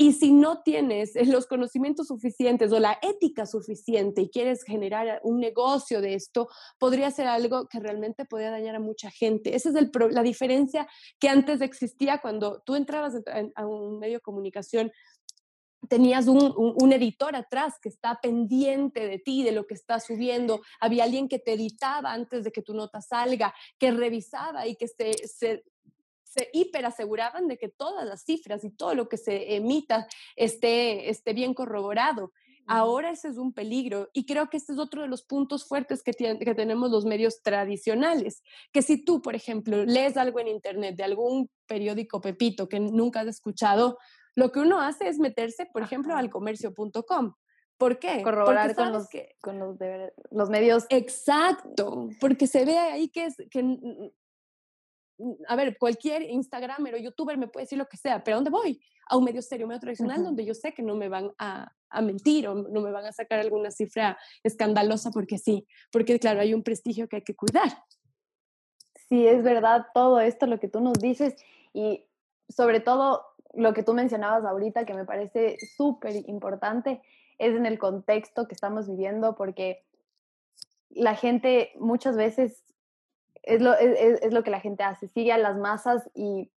y 0.00 0.12
si 0.12 0.32
no 0.32 0.62
tienes 0.62 1.12
los 1.28 1.46
conocimientos 1.46 2.06
suficientes 2.06 2.72
o 2.72 2.78
la 2.80 2.98
ética 3.02 3.44
suficiente 3.44 4.22
y 4.22 4.30
quieres 4.30 4.64
generar 4.64 5.20
un 5.24 5.38
negocio 5.38 6.00
de 6.00 6.14
esto, 6.14 6.48
podría 6.78 7.10
ser 7.10 7.26
algo 7.26 7.68
que 7.68 7.80
realmente 7.80 8.24
podría 8.24 8.50
dañar 8.50 8.76
a 8.76 8.80
mucha 8.80 9.10
gente. 9.10 9.54
Esa 9.54 9.68
es 9.68 9.74
la 10.10 10.22
diferencia 10.22 10.88
que 11.18 11.28
antes 11.28 11.60
existía 11.60 12.18
cuando 12.22 12.62
tú 12.64 12.76
entrabas 12.76 13.14
a 13.54 13.66
un 13.66 13.98
medio 13.98 14.14
de 14.14 14.20
comunicación 14.22 14.90
tenías 15.88 16.26
un, 16.28 16.52
un, 16.56 16.92
editor 16.92 17.34
atrás 17.34 17.78
que 17.80 17.88
está 17.88 18.20
pendiente 18.20 19.06
de 19.06 19.18
ti, 19.18 19.42
de 19.42 19.52
lo 19.52 19.66
que 19.66 19.74
estás 19.74 20.06
subiendo, 20.06 20.60
había 20.78 21.04
alguien 21.04 21.28
que 21.28 21.38
te 21.38 21.54
editaba 21.54 22.12
antes 22.12 22.44
de 22.44 22.52
que 22.52 22.62
tu 22.62 22.74
nota 22.74 23.00
salga, 23.00 23.54
que 23.78 23.90
revisaba 23.90 24.66
y 24.66 24.76
que 24.76 24.88
se, 24.88 25.12
se, 25.26 25.64
se 26.22 26.48
hiperaseguraban 26.52 27.48
de 27.48 27.58
que 27.58 27.68
todas 27.68 28.06
las 28.06 28.24
cifras 28.24 28.62
y 28.64 28.70
todo 28.70 28.94
lo 28.94 29.08
que 29.08 29.16
se 29.16 29.56
emita 29.56 30.06
esté, 30.36 31.10
esté 31.10 31.32
bien 31.32 31.54
corroborado. 31.54 32.32
Ahora 32.66 33.10
ese 33.10 33.26
es 33.28 33.36
un 33.36 33.52
peligro 33.52 34.10
y 34.12 34.26
creo 34.26 34.48
que 34.48 34.56
este 34.56 34.72
es 34.74 34.78
otro 34.78 35.02
de 35.02 35.08
los 35.08 35.22
puntos 35.22 35.66
fuertes 35.66 36.04
que, 36.04 36.12
que 36.12 36.54
tenemos 36.54 36.90
los 36.92 37.04
medios 37.04 37.42
tradicionales, 37.42 38.44
que 38.70 38.82
si 38.82 39.04
tú, 39.04 39.22
por 39.22 39.34
ejemplo, 39.34 39.84
lees 39.84 40.16
algo 40.16 40.38
en 40.38 40.46
internet 40.46 40.94
de 40.94 41.02
algún 41.02 41.50
periódico 41.66 42.20
Pepito 42.20 42.68
que 42.68 42.78
nunca 42.78 43.22
has 43.22 43.26
escuchado, 43.26 43.98
lo 44.40 44.50
que 44.52 44.60
uno 44.60 44.80
hace 44.80 45.06
es 45.06 45.18
meterse, 45.18 45.66
por 45.66 45.82
ejemplo, 45.82 46.16
al 46.16 46.30
comercio.com. 46.30 47.34
¿Por 47.76 47.98
qué? 47.98 48.22
Corroborar 48.22 48.74
con, 48.74 48.90
los, 48.90 49.06
que, 49.10 49.36
con 49.42 49.58
los, 49.58 49.76
los 50.30 50.48
medios. 50.48 50.86
Exacto, 50.88 52.08
porque 52.20 52.46
se 52.46 52.64
ve 52.64 52.78
ahí 52.78 53.10
que, 53.10 53.26
es, 53.26 53.36
que 53.50 53.62
a 55.46 55.56
ver, 55.56 55.76
cualquier 55.76 56.22
Instagramer 56.22 56.94
o 56.94 56.96
YouTuber 56.96 57.36
me 57.36 57.48
puede 57.48 57.64
decir 57.64 57.76
lo 57.76 57.86
que 57.86 57.98
sea, 57.98 58.24
pero 58.24 58.36
¿a 58.36 58.38
dónde 58.38 58.50
voy? 58.50 58.80
A 59.08 59.18
un 59.18 59.24
medio 59.24 59.42
serio, 59.42 59.66
medio 59.66 59.80
tradicional, 59.80 60.24
donde 60.24 60.46
yo 60.46 60.54
sé 60.54 60.72
que 60.72 60.82
no 60.82 60.96
me 60.96 61.10
van 61.10 61.32
a, 61.38 61.70
a, 61.90 62.00
mentir 62.00 62.48
o 62.48 62.54
no 62.54 62.80
me 62.80 62.90
van 62.90 63.04
a 63.04 63.12
sacar 63.12 63.40
alguna 63.40 63.70
cifra 63.70 64.18
escandalosa 64.42 65.10
porque 65.10 65.36
sí, 65.36 65.66
porque 65.92 66.18
claro, 66.18 66.40
hay 66.40 66.54
un 66.54 66.62
prestigio 66.62 67.08
que 67.08 67.16
hay 67.16 67.24
que 67.24 67.36
cuidar. 67.36 67.84
Sí, 69.10 69.26
es 69.26 69.42
verdad 69.42 69.84
todo 69.92 70.18
esto, 70.20 70.46
lo 70.46 70.58
que 70.58 70.68
tú 70.68 70.80
nos 70.80 70.94
dices 70.94 71.34
y 71.74 72.06
sobre 72.50 72.80
todo 72.80 73.22
lo 73.54 73.72
que 73.74 73.82
tú 73.82 73.94
mencionabas 73.94 74.44
ahorita, 74.44 74.84
que 74.84 74.94
me 74.94 75.04
parece 75.04 75.56
súper 75.76 76.14
importante, 76.28 77.00
es 77.38 77.54
en 77.54 77.66
el 77.66 77.78
contexto 77.78 78.46
que 78.46 78.54
estamos 78.54 78.88
viviendo, 78.88 79.34
porque 79.34 79.82
la 80.90 81.14
gente 81.14 81.72
muchas 81.78 82.16
veces 82.16 82.64
es 83.42 83.62
lo, 83.62 83.72
es, 83.74 84.32
lo 84.32 84.42
que 84.42 84.50
la 84.50 84.60
gente 84.60 84.82
hace, 84.82 85.08
sigue 85.08 85.32
a 85.32 85.38
las 85.38 85.56
masas 85.56 86.08
y 86.14 86.50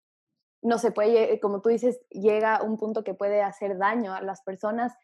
no 0.62 0.78
se 0.78 0.90
puede, 0.90 1.38
como 1.40 1.60
tú 1.60 1.68
dices, 1.68 2.00
llega 2.10 2.62
un 2.62 2.78
punto 2.78 3.04
que 3.04 3.14
puede 3.14 3.42
hacer 3.42 3.78
daño 3.78 4.14
a 4.14 4.22
las 4.22 4.42
personas 4.42 4.94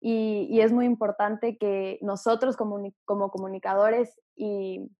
y, 0.00 0.46
y 0.50 0.60
es 0.60 0.72
muy 0.72 0.86
importante 0.86 1.58
que 1.58 1.98
nosotros 2.02 2.56
como, 2.56 2.80
como, 3.04 3.30
comunicadores 3.30 4.20
y 4.36 4.90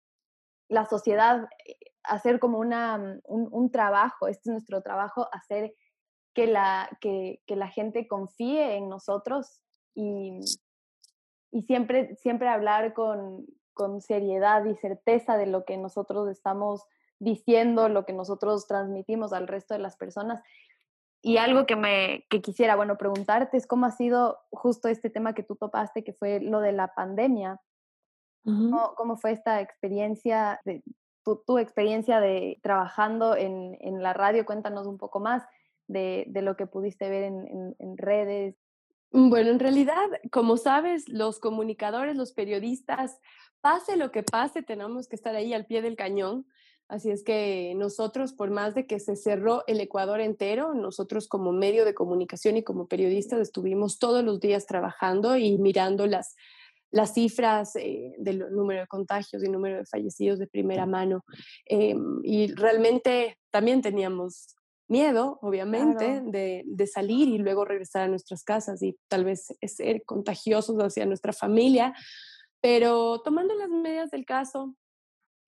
la 0.68 0.86
sociedad 0.86 1.48
eh, 1.64 1.76
hacer 2.02 2.38
como 2.38 2.58
una, 2.58 3.20
un, 3.24 3.48
un, 3.50 3.70
trabajo, 3.70 4.28
este 4.28 4.50
es 4.50 4.52
nuestro 4.52 4.82
trabajo, 4.82 5.28
hacer 5.32 5.74
que 6.38 6.46
la, 6.46 6.88
que, 7.00 7.42
que 7.48 7.56
la 7.56 7.66
gente 7.66 8.06
confíe 8.06 8.76
en 8.76 8.88
nosotros 8.88 9.60
y, 9.96 10.38
y 11.50 11.62
siempre, 11.62 12.14
siempre 12.14 12.46
hablar 12.46 12.94
con, 12.94 13.44
con 13.74 14.00
seriedad 14.00 14.64
y 14.64 14.76
certeza 14.76 15.36
de 15.36 15.46
lo 15.46 15.64
que 15.64 15.76
nosotros 15.76 16.28
estamos 16.28 16.84
diciendo, 17.18 17.88
lo 17.88 18.06
que 18.06 18.12
nosotros 18.12 18.68
transmitimos 18.68 19.32
al 19.32 19.48
resto 19.48 19.74
de 19.74 19.80
las 19.80 19.96
personas. 19.96 20.40
Y 21.22 21.38
algo 21.38 21.66
que 21.66 21.74
me 21.74 22.24
que 22.30 22.40
quisiera, 22.40 22.76
bueno, 22.76 22.96
preguntarte 22.98 23.56
es 23.56 23.66
cómo 23.66 23.86
ha 23.86 23.90
sido 23.90 24.38
justo 24.52 24.86
este 24.86 25.10
tema 25.10 25.34
que 25.34 25.42
tú 25.42 25.56
topaste, 25.56 26.04
que 26.04 26.12
fue 26.12 26.38
lo 26.38 26.60
de 26.60 26.70
la 26.70 26.94
pandemia. 26.94 27.60
¿Cómo, 28.44 29.16
fue 29.16 29.32
esta 29.32 29.60
experiencia, 29.60 30.60
de, 30.64 30.84
tu, 31.24 31.58
experiencia 31.58 32.20
de 32.20 32.60
trabajando 32.62 33.34
en, 33.34 33.76
en, 33.80 34.04
la 34.04 34.12
radio? 34.12 34.46
Cuéntanos 34.46 34.86
un 34.86 34.98
poco 34.98 35.18
más 35.18 35.42
de, 35.88 36.24
de 36.28 36.42
lo 36.42 36.56
que 36.56 36.66
pudiste 36.66 37.08
ver 37.08 37.24
en, 37.24 37.74
en, 37.78 37.96
redes. 37.96 38.54
Mm, 39.10 39.30
bueno, 39.30 39.50
en 39.50 39.58
realidad, 39.58 40.06
como 40.30 40.56
sabes, 40.56 41.08
los 41.08 41.40
comunicadores, 41.40 42.16
los 42.16 42.32
periodistas, 42.32 43.18
pase 43.60 43.96
lo 43.96 44.12
que 44.12 44.22
pase, 44.22 44.62
tenemos 44.62 45.08
que 45.08 45.16
estar 45.16 45.34
ahí 45.34 45.52
al 45.52 45.66
pie 45.66 45.82
del 45.82 45.96
cañón. 45.96 46.46
Así 46.88 47.10
es 47.10 47.22
que 47.22 47.74
nosotros, 47.76 48.32
por 48.32 48.50
más 48.50 48.74
de 48.74 48.86
que 48.86 48.98
se 48.98 49.14
cerró 49.16 49.62
el 49.66 49.80
Ecuador 49.80 50.20
entero, 50.20 50.72
nosotros 50.72 51.28
como 51.28 51.52
medio 51.52 51.84
de 51.84 51.94
comunicación 51.94 52.56
y 52.56 52.62
como 52.62 52.86
periodistas 52.86 53.40
estuvimos 53.40 53.98
todos 53.98 54.24
los 54.24 54.40
días 54.40 54.64
trabajando 54.64 55.36
y 55.36 55.58
mirando 55.58 56.06
las, 56.06 56.34
las 56.90 57.12
cifras 57.12 57.76
eh, 57.76 58.14
del 58.18 58.50
número 58.52 58.80
de 58.80 58.86
contagios 58.86 59.44
y 59.44 59.50
número 59.50 59.78
de 59.78 59.84
fallecidos 59.84 60.38
de 60.38 60.46
primera 60.46 60.86
mano. 60.86 61.24
Em, 61.66 62.20
y 62.22 62.54
realmente 62.54 63.38
también 63.50 63.82
teníamos 63.82 64.54
miedo, 64.88 65.38
obviamente, 65.42 66.22
de, 66.24 66.64
de, 66.66 66.86
salir 66.86 67.28
y 67.28 67.38
luego 67.38 67.64
regresar 67.64 68.02
a 68.02 68.08
nuestras 68.08 68.42
casas 68.42 68.82
y 68.82 68.96
tal 69.08 69.24
vez 69.24 69.54
ser 69.62 70.02
contagiosos 70.04 70.76
hacia 70.78 71.06
nuestra 71.06 71.32
familia. 71.32 71.94
Pero 72.60 73.20
tomando 73.22 73.54
las 73.54 73.68
medidas 73.68 74.10
del 74.10 74.24
caso, 74.24 74.74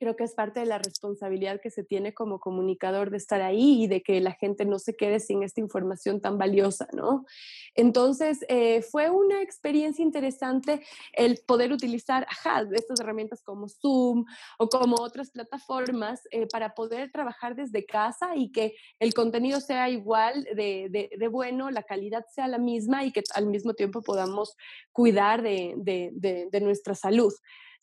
creo 0.00 0.16
que 0.16 0.24
es 0.24 0.34
parte 0.34 0.60
de 0.60 0.66
la 0.66 0.78
responsabilidad 0.78 1.60
que 1.60 1.70
se 1.70 1.84
tiene 1.84 2.14
como 2.14 2.40
comunicador 2.40 3.10
de 3.10 3.18
estar 3.18 3.42
ahí 3.42 3.84
y 3.84 3.86
de 3.86 4.02
que 4.02 4.18
la 4.22 4.32
gente 4.32 4.64
no 4.64 4.78
se 4.78 4.96
quede 4.96 5.20
sin 5.20 5.42
esta 5.42 5.60
información 5.60 6.22
tan 6.22 6.38
valiosa, 6.38 6.88
¿no? 6.94 7.26
Entonces, 7.74 8.38
eh, 8.48 8.80
fue 8.80 9.10
una 9.10 9.42
experiencia 9.42 10.02
interesante 10.02 10.82
el 11.12 11.42
poder 11.46 11.70
utilizar 11.70 12.26
ajá, 12.30 12.66
estas 12.72 12.98
herramientas 12.98 13.42
como 13.42 13.68
Zoom 13.68 14.24
o 14.58 14.68
como 14.70 14.96
otras 14.96 15.30
plataformas 15.30 16.22
eh, 16.30 16.46
para 16.50 16.74
poder 16.74 17.12
trabajar 17.12 17.54
desde 17.54 17.84
casa 17.84 18.34
y 18.34 18.50
que 18.52 18.74
el 19.00 19.12
contenido 19.12 19.60
sea 19.60 19.90
igual 19.90 20.44
de, 20.44 20.88
de, 20.90 21.10
de, 21.14 21.28
bueno, 21.28 21.70
la 21.70 21.82
calidad 21.82 22.24
sea 22.34 22.48
la 22.48 22.58
misma 22.58 23.04
y 23.04 23.12
que 23.12 23.22
al 23.34 23.48
mismo 23.48 23.74
tiempo 23.74 24.00
podamos 24.00 24.56
cuidar 24.92 25.42
de, 25.42 25.74
de 25.76 26.60
nuestra 26.62 26.94
salud. 26.94 27.34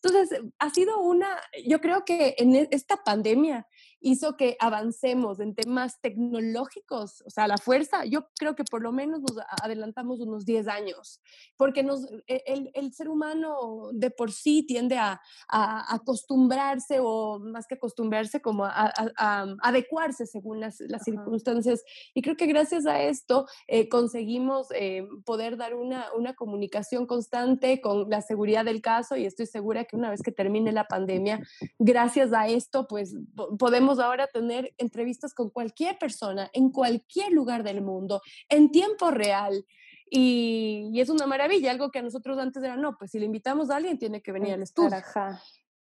Entonces, 0.07 0.41
ha 0.59 0.69
sido 0.69 0.99
una, 0.99 1.27
yo 1.65 1.81
creo 1.81 2.05
que 2.05 2.35
en 2.37 2.55
e, 2.55 2.67
esta 2.71 3.03
pandemia 3.03 3.67
hizo 4.07 4.37
que 4.37 4.55
avancemos 4.59 5.39
en 5.39 5.53
temas 5.53 5.99
tecnológicos, 6.01 7.21
o 7.25 7.29
sea, 7.29 7.47
la 7.47 7.57
fuerza, 7.57 8.05
yo 8.05 8.29
creo 8.39 8.55
que 8.55 8.63
por 8.63 8.81
lo 8.81 8.91
menos 8.91 9.19
nos 9.21 9.33
adelantamos 9.61 10.21
unos 10.21 10.45
10 10.45 10.67
años, 10.69 11.21
porque 11.57 11.83
nos, 11.83 12.05
e, 12.27 12.43
el, 12.45 12.71
el 12.73 12.93
ser 12.93 13.09
humano 13.09 13.89
de 13.91 14.09
por 14.09 14.31
sí 14.31 14.63
tiende 14.63 14.97
a, 14.97 15.19
a, 15.49 15.93
acostumbrarse 15.93 16.99
o 17.01 17.39
más 17.39 17.67
que 17.67 17.75
acostumbrarse, 17.75 18.41
como 18.41 18.63
a, 18.65 18.93
a 19.17 19.55
adecuarse 19.61 20.25
según 20.25 20.61
las, 20.61 20.79
las 20.79 21.03
circunstancias. 21.03 21.83
Y 22.13 22.21
creo 22.21 22.37
que 22.37 22.45
gracias 22.45 22.85
a 22.85 23.01
esto 23.01 23.45
eh, 23.67 23.89
conseguimos 23.89 24.67
eh, 24.73 25.05
poder 25.25 25.57
dar 25.57 25.75
una, 25.75 26.13
una 26.15 26.33
comunicación 26.33 27.05
constante 27.05 27.81
con 27.81 28.09
la 28.09 28.21
seguridad 28.21 28.63
del 28.63 28.81
caso 28.81 29.17
y 29.17 29.25
estoy 29.25 29.47
segura 29.47 29.83
que 29.83 29.97
una 29.97 30.09
vez 30.09 30.21
que 30.21 30.31
termine 30.31 30.71
la 30.71 30.87
pandemia, 30.87 31.41
gracias 31.77 32.31
a 32.31 32.47
esto, 32.47 32.87
pues 32.87 33.15
podemos 33.59 33.96
ahora 33.99 34.27
tener 34.27 34.73
entrevistas 34.77 35.33
con 35.33 35.49
cualquier 35.49 35.97
persona 35.97 36.49
en 36.53 36.71
cualquier 36.71 37.31
lugar 37.31 37.63
del 37.63 37.81
mundo, 37.81 38.21
en 38.49 38.71
tiempo 38.71 39.11
real. 39.11 39.65
Y, 40.09 40.91
es 40.95 41.09
una 41.09 41.27
maravilla, 41.27 41.71
algo 41.71 41.91
que 41.91 41.99
a 41.99 42.01
nosotros 42.01 42.37
antes 42.37 42.63
era, 42.63 42.77
no, 42.77 42.97
pues 42.97 43.11
si 43.11 43.19
le 43.19 43.25
invitamos 43.25 43.69
a 43.69 43.75
alguien 43.75 43.97
tiene 43.97 44.21
que 44.21 44.31
venir 44.31 44.53
al 44.53 44.63
estudio. 44.63 44.89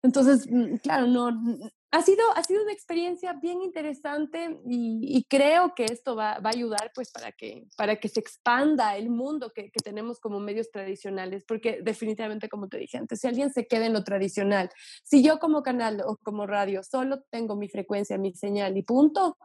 Entonces, 0.03 0.47
mm, 0.51 0.77
claro, 0.77 1.07
no, 1.07 1.29
ha 1.93 2.03
sido, 2.03 2.23
ha 2.37 2.43
sido 2.45 2.63
una 2.63 2.73
experiencia 2.73 3.33
bien 3.35 3.63
interesante 3.63 4.61
y, 4.65 5.25
creo 5.29 5.75
que 5.75 5.85
esto 5.85 6.15
va, 6.15 6.39
va, 6.39 6.51
a 6.51 6.53
ayudar 6.53 6.93
pues 6.95 7.11
para 7.11 7.33
que, 7.33 7.67
para 7.77 7.97
que 7.97 8.09
se 8.09 8.21
expanda 8.21 8.97
el 8.97 9.11
mundo 9.11 9.53
que, 9.55 9.71
que, 9.71 9.81
tenemos 9.83 10.21
como 10.21 10.39
medios 10.39 10.71
tradicionales, 10.71 11.45
porque 11.47 11.81
definitivamente, 11.83 12.49
como 12.49 12.69
te 12.69 12.79
dije 12.79 12.97
antes, 12.97 13.21
si 13.21 13.27
alguien 13.27 13.53
se 13.53 13.67
queda 13.67 13.87
en 13.87 13.93
lo 13.93 14.05
tradicional, 14.05 14.71
si 15.05 15.23
yo 15.23 15.39
como 15.39 15.63
canal 15.63 16.03
o 16.07 16.17
como 16.17 16.47
radio 16.47 16.83
solo 16.85 17.23
tengo 17.31 17.57
mi 17.57 17.69
frecuencia, 17.69 18.19
mi 18.19 18.33
señal 18.35 18.77
y 18.77 18.83
punto, 18.83 19.37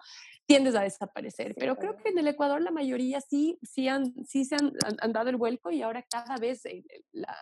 tiendes 0.45 0.75
a 0.75 0.81
desaparecer. 0.81 1.55
Pero 1.57 1.75
creo 1.75 1.97
que 1.97 2.09
en 2.09 2.19
el 2.19 2.27
Ecuador 2.27 2.61
la 2.61 2.71
mayoría 2.71 3.21
sí, 3.21 3.57
sí, 3.63 3.87
han, 3.87 4.13
sí 4.25 4.45
se 4.45 4.55
han, 4.55 4.71
han 4.99 5.11
dado 5.11 5.29
el 5.29 5.37
vuelco 5.37 5.71
y 5.71 5.81
ahora 5.81 6.05
cada 6.09 6.37
vez 6.37 6.65
eh, 6.65 6.83
la 7.11 7.35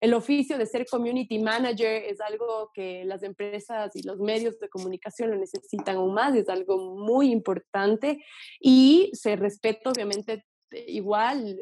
el 0.00 0.14
oficio 0.14 0.56
de 0.56 0.66
ser 0.66 0.86
community 0.86 1.38
manager 1.38 2.04
es 2.04 2.20
algo 2.20 2.70
que 2.72 3.04
las 3.04 3.22
empresas 3.22 3.94
y 3.94 4.02
los 4.02 4.18
medios 4.18 4.58
de 4.58 4.68
comunicación 4.68 5.30
lo 5.30 5.36
necesitan 5.36 5.96
aún 5.96 6.14
más, 6.14 6.34
es 6.34 6.48
algo 6.48 6.96
muy 6.96 7.30
importante 7.30 8.24
y 8.58 9.10
se 9.12 9.36
respeta 9.36 9.90
obviamente 9.90 10.46
igual 10.86 11.58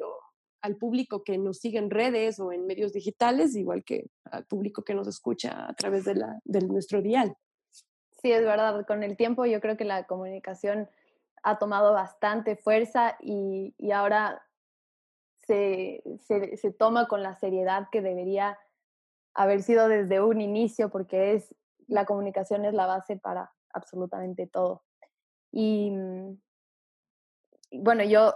al 0.61 0.77
público 0.77 1.25
que 1.25 1.39
nos 1.39 1.59
sigue 1.59 1.79
en 1.79 1.91
redes 1.91 2.39
o 2.39 2.53
en 2.53 2.67
medios 2.67 2.93
digitales, 2.93 3.57
igual 3.57 3.83
que 3.85 4.07
al 4.25 4.45
público 4.45 4.83
que 4.83 4.95
nos 4.95 5.09
escucha 5.09 5.69
a 5.69 5.75
través 5.75 6.05
de, 6.05 6.15
la, 6.15 6.39
de 6.45 6.61
nuestro 6.61 7.03
dial. 7.03 7.37
Sí, 8.23 8.33
es 8.33 8.43
verdad. 8.43 8.85
Con 8.87 9.03
el 9.03 9.17
tiempo 9.17 9.47
yo 9.47 9.61
creo 9.61 9.77
que 9.77 9.85
la 9.85 10.05
comunicación 10.05 10.89
ha 11.43 11.59
tomado 11.59 11.93
bastante 11.93 12.57
fuerza 12.57 13.17
y, 13.21 13.75
y 13.79 13.93
ahora 13.93 14.43
se, 15.49 16.03
se, 16.59 16.73
toma 16.73 17.09
con 17.09 17.23
la 17.23 17.35
seriedad 17.35 17.89
que 17.91 18.03
debería 18.03 18.59
haber 19.33 19.63
sido 19.63 19.89
desde 19.89 20.21
un 20.21 20.43
inicio, 20.43 20.91
porque 20.91 21.33
es 21.33 21.55
la 21.87 22.05
comunicación 22.05 22.67
es 22.67 22.75
la 22.75 22.85
base 22.85 23.17
para 23.17 23.51
absolutamente 23.73 24.47
todo. 24.47 24.85
Y, 25.51 25.91
mm, 25.91 26.39
bueno, 27.73 28.05
yo 28.05 28.35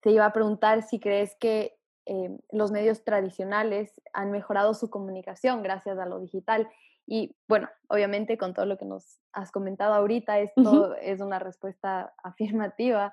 te 0.00 0.10
iba 0.10 0.26
a 0.26 0.32
preguntar 0.32 0.82
si 0.82 1.00
crees 1.00 1.34
que 1.36 1.78
eh, 2.04 2.36
los 2.50 2.70
medios 2.70 3.02
tradicionales 3.02 3.98
han 4.12 4.30
mejorado 4.30 4.74
su 4.74 4.90
comunicación 4.90 5.62
gracias 5.62 5.98
a 5.98 6.06
lo 6.06 6.20
digital. 6.20 6.68
Y 7.06 7.34
bueno, 7.48 7.70
obviamente 7.88 8.36
con 8.36 8.52
todo 8.52 8.66
lo 8.66 8.76
que 8.76 8.84
nos 8.84 9.18
has 9.32 9.50
comentado 9.50 9.94
ahorita, 9.94 10.38
esto 10.40 10.94
es 10.96 11.20
una 11.20 11.38
respuesta 11.38 12.12
afirmativa. 12.22 13.10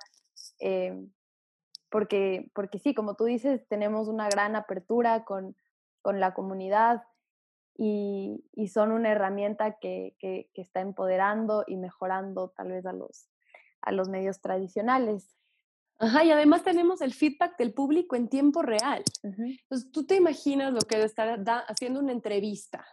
Eh, 0.59 1.07
porque, 1.89 2.49
porque 2.53 2.79
sí, 2.79 2.93
como 2.93 3.15
tú 3.15 3.25
dices, 3.25 3.67
tenemos 3.67 4.07
una 4.07 4.29
gran 4.29 4.55
apertura 4.55 5.23
con, 5.23 5.55
con 6.01 6.19
la 6.19 6.33
comunidad 6.33 7.03
y, 7.75 8.43
y, 8.53 8.67
son 8.67 8.91
una 8.91 9.11
herramienta 9.11 9.79
que, 9.79 10.15
que, 10.19 10.49
está 10.53 10.81
empoderando 10.81 11.63
y 11.65 11.77
mejorando 11.77 12.49
tal 12.49 12.69
vez 12.69 12.85
a 12.85 12.93
los, 12.93 13.29
a 13.81 13.91
los 13.91 14.09
medios 14.09 14.41
tradicionales. 14.41 15.35
Ajá, 15.97 16.23
y 16.23 16.31
además 16.31 16.63
tenemos 16.63 17.01
el 17.01 17.13
feedback 17.13 17.57
del 17.57 17.73
público 17.73 18.15
en 18.15 18.27
tiempo 18.27 18.61
real. 18.61 19.03
Entonces, 19.23 19.91
tú 19.91 20.05
te 20.05 20.15
imaginas 20.15 20.73
lo 20.73 20.79
que 20.79 20.97
es 20.97 21.05
estar 21.05 21.41
haciendo 21.67 21.99
una 21.99 22.11
entrevista. 22.11 22.85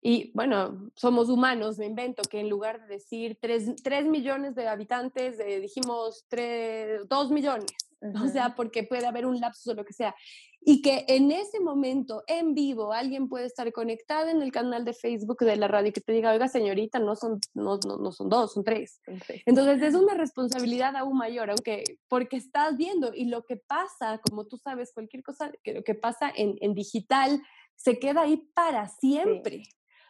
Y 0.00 0.30
bueno, 0.34 0.90
somos 0.94 1.28
humanos, 1.28 1.78
me 1.78 1.86
invento 1.86 2.22
que 2.22 2.40
en 2.40 2.48
lugar 2.48 2.80
de 2.80 2.94
decir 2.94 3.38
3, 3.40 4.06
millones 4.06 4.54
de 4.54 4.68
habitantes, 4.68 5.38
eh, 5.40 5.60
dijimos 5.60 6.26
3, 6.28 7.08
2 7.08 7.30
millones 7.32 7.87
o 8.00 8.28
sea, 8.28 8.54
porque 8.54 8.84
puede 8.84 9.06
haber 9.06 9.26
un 9.26 9.40
lapso 9.40 9.72
o 9.72 9.74
lo 9.74 9.84
que 9.84 9.92
sea. 9.92 10.14
Y 10.60 10.82
que 10.82 11.04
en 11.08 11.30
ese 11.30 11.60
momento, 11.60 12.22
en 12.26 12.54
vivo, 12.54 12.92
alguien 12.92 13.28
puede 13.28 13.46
estar 13.46 13.70
conectado 13.72 14.28
en 14.28 14.42
el 14.42 14.52
canal 14.52 14.84
de 14.84 14.92
Facebook 14.92 15.38
de 15.40 15.56
la 15.56 15.68
radio 15.68 15.92
que 15.92 16.00
te 16.00 16.12
diga, 16.12 16.32
oiga, 16.32 16.48
señorita, 16.48 16.98
no 16.98 17.16
son, 17.16 17.40
no, 17.54 17.78
no, 17.78 18.12
son 18.12 18.28
dos, 18.28 18.52
son 18.52 18.64
tres. 18.64 19.00
Entonces 19.46 19.82
es 19.82 19.94
una 19.94 20.14
responsabilidad 20.14 20.96
aún 20.96 21.16
mayor, 21.16 21.50
aunque 21.50 21.84
porque 22.08 22.36
estás 22.36 22.76
viendo 22.76 23.14
y 23.14 23.26
lo 23.26 23.44
que 23.44 23.56
pasa, 23.56 24.20
como 24.28 24.46
tú 24.46 24.58
sabes, 24.58 24.92
cualquier 24.92 25.22
cosa 25.22 25.52
que 25.62 25.74
lo 25.74 25.82
que 25.82 25.94
pasa 25.94 26.30
en, 26.34 26.56
en 26.60 26.74
digital 26.74 27.40
se 27.76 27.98
queda 27.98 28.22
ahí 28.22 28.36
para 28.54 28.88
siempre. 28.88 29.62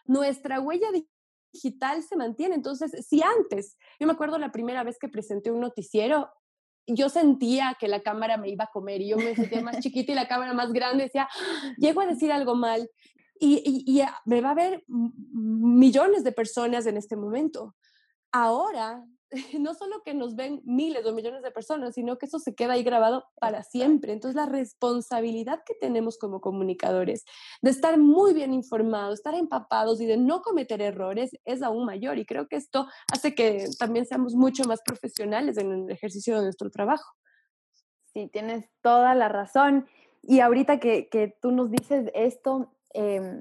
Nuestra 0.06 0.60
huella 0.60 0.88
digital 1.52 2.02
se 2.02 2.16
mantiene. 2.16 2.54
Entonces, 2.54 3.06
si 3.06 3.22
antes, 3.22 3.76
yo 4.00 4.06
me 4.06 4.12
acuerdo 4.12 4.38
la 4.38 4.52
primera 4.52 4.82
vez 4.84 4.98
que 4.98 5.08
presenté 5.08 5.50
un 5.50 5.60
noticiero, 5.60 6.30
yo 6.88 7.08
sentía 7.08 7.76
que 7.78 7.88
la 7.88 8.00
cámara 8.00 8.36
me 8.36 8.48
iba 8.48 8.64
a 8.64 8.70
comer 8.72 9.00
y 9.00 9.08
yo 9.08 9.16
me 9.16 9.34
sentía 9.34 9.62
más 9.62 9.78
chiquita 9.80 10.12
y 10.12 10.14
la 10.14 10.28
cámara 10.28 10.54
más 10.54 10.72
grande, 10.72 11.04
decía, 11.04 11.28
llego 11.76 12.00
a 12.00 12.06
decir 12.06 12.32
algo 12.32 12.54
mal 12.54 12.88
y, 13.40 13.84
y, 13.86 14.02
me 14.24 14.40
va 14.40 14.50
a 14.50 14.54
ver 14.54 14.84
millones 14.88 16.24
de 16.24 16.32
personas 16.32 16.86
en 16.86 16.96
este 16.96 17.16
momento. 17.16 17.76
Ahora 18.32 19.04
no 19.58 19.74
solo 19.74 20.02
que 20.04 20.14
nos 20.14 20.34
ven 20.36 20.62
miles 20.64 21.04
o 21.06 21.12
millones 21.12 21.42
de 21.42 21.50
personas, 21.50 21.94
sino 21.94 22.16
que 22.18 22.26
eso 22.26 22.38
se 22.38 22.54
queda 22.54 22.74
ahí 22.74 22.82
grabado 22.82 23.24
para 23.40 23.62
siempre. 23.62 24.12
Entonces, 24.12 24.36
la 24.36 24.46
responsabilidad 24.46 25.62
que 25.66 25.74
tenemos 25.74 26.18
como 26.18 26.40
comunicadores 26.40 27.24
de 27.60 27.70
estar 27.70 27.98
muy 27.98 28.32
bien 28.32 28.54
informados, 28.54 29.14
estar 29.14 29.34
empapados 29.34 30.00
y 30.00 30.06
de 30.06 30.16
no 30.16 30.40
cometer 30.42 30.80
errores 30.80 31.30
es 31.44 31.62
aún 31.62 31.84
mayor. 31.84 32.18
Y 32.18 32.24
creo 32.24 32.48
que 32.48 32.56
esto 32.56 32.86
hace 33.12 33.34
que 33.34 33.66
también 33.78 34.06
seamos 34.06 34.34
mucho 34.34 34.64
más 34.64 34.80
profesionales 34.82 35.58
en 35.58 35.72
el 35.72 35.90
ejercicio 35.90 36.36
de 36.36 36.42
nuestro 36.44 36.70
trabajo. 36.70 37.14
Sí, 38.12 38.28
tienes 38.32 38.66
toda 38.82 39.14
la 39.14 39.28
razón. 39.28 39.86
Y 40.22 40.40
ahorita 40.40 40.80
que, 40.80 41.08
que 41.08 41.36
tú 41.40 41.52
nos 41.52 41.70
dices 41.70 42.10
esto, 42.14 42.74
em, 42.94 43.40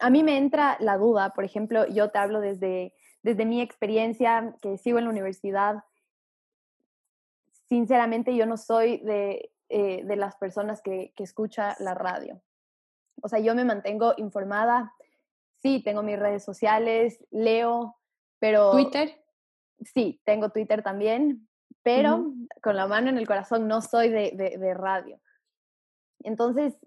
a 0.00 0.10
mí 0.10 0.22
me 0.22 0.36
entra 0.36 0.76
la 0.80 0.98
duda, 0.98 1.30
por 1.30 1.44
ejemplo, 1.44 1.86
yo 1.86 2.10
te 2.10 2.18
hablo 2.18 2.40
desde 2.40 2.94
desde 3.28 3.44
mi 3.44 3.60
experiencia 3.60 4.54
que 4.62 4.78
sigo 4.78 4.96
en 4.96 5.04
la 5.04 5.10
universidad, 5.10 5.84
sinceramente 7.68 8.34
yo 8.34 8.46
no 8.46 8.56
soy 8.56 8.96
de, 9.04 9.50
eh, 9.68 10.02
de 10.02 10.16
las 10.16 10.36
personas 10.36 10.80
que, 10.80 11.12
que 11.14 11.24
escucha 11.24 11.76
la 11.78 11.92
radio. 11.92 12.40
O 13.20 13.28
sea, 13.28 13.38
yo 13.38 13.54
me 13.54 13.66
mantengo 13.66 14.14
informada, 14.16 14.94
sí, 15.60 15.82
tengo 15.84 16.02
mis 16.02 16.18
redes 16.18 16.42
sociales, 16.42 17.22
leo, 17.30 17.98
pero... 18.38 18.70
¿Twitter? 18.70 19.22
Sí, 19.82 20.22
tengo 20.24 20.48
Twitter 20.48 20.82
también, 20.82 21.46
pero 21.82 22.32
con 22.62 22.76
la 22.76 22.86
mano 22.86 23.10
en 23.10 23.18
el 23.18 23.26
corazón 23.26 23.68
no 23.68 23.82
soy 23.82 24.08
de, 24.08 24.56
de, 24.58 24.74
radio. 24.74 25.20
Entonces, 26.20 26.78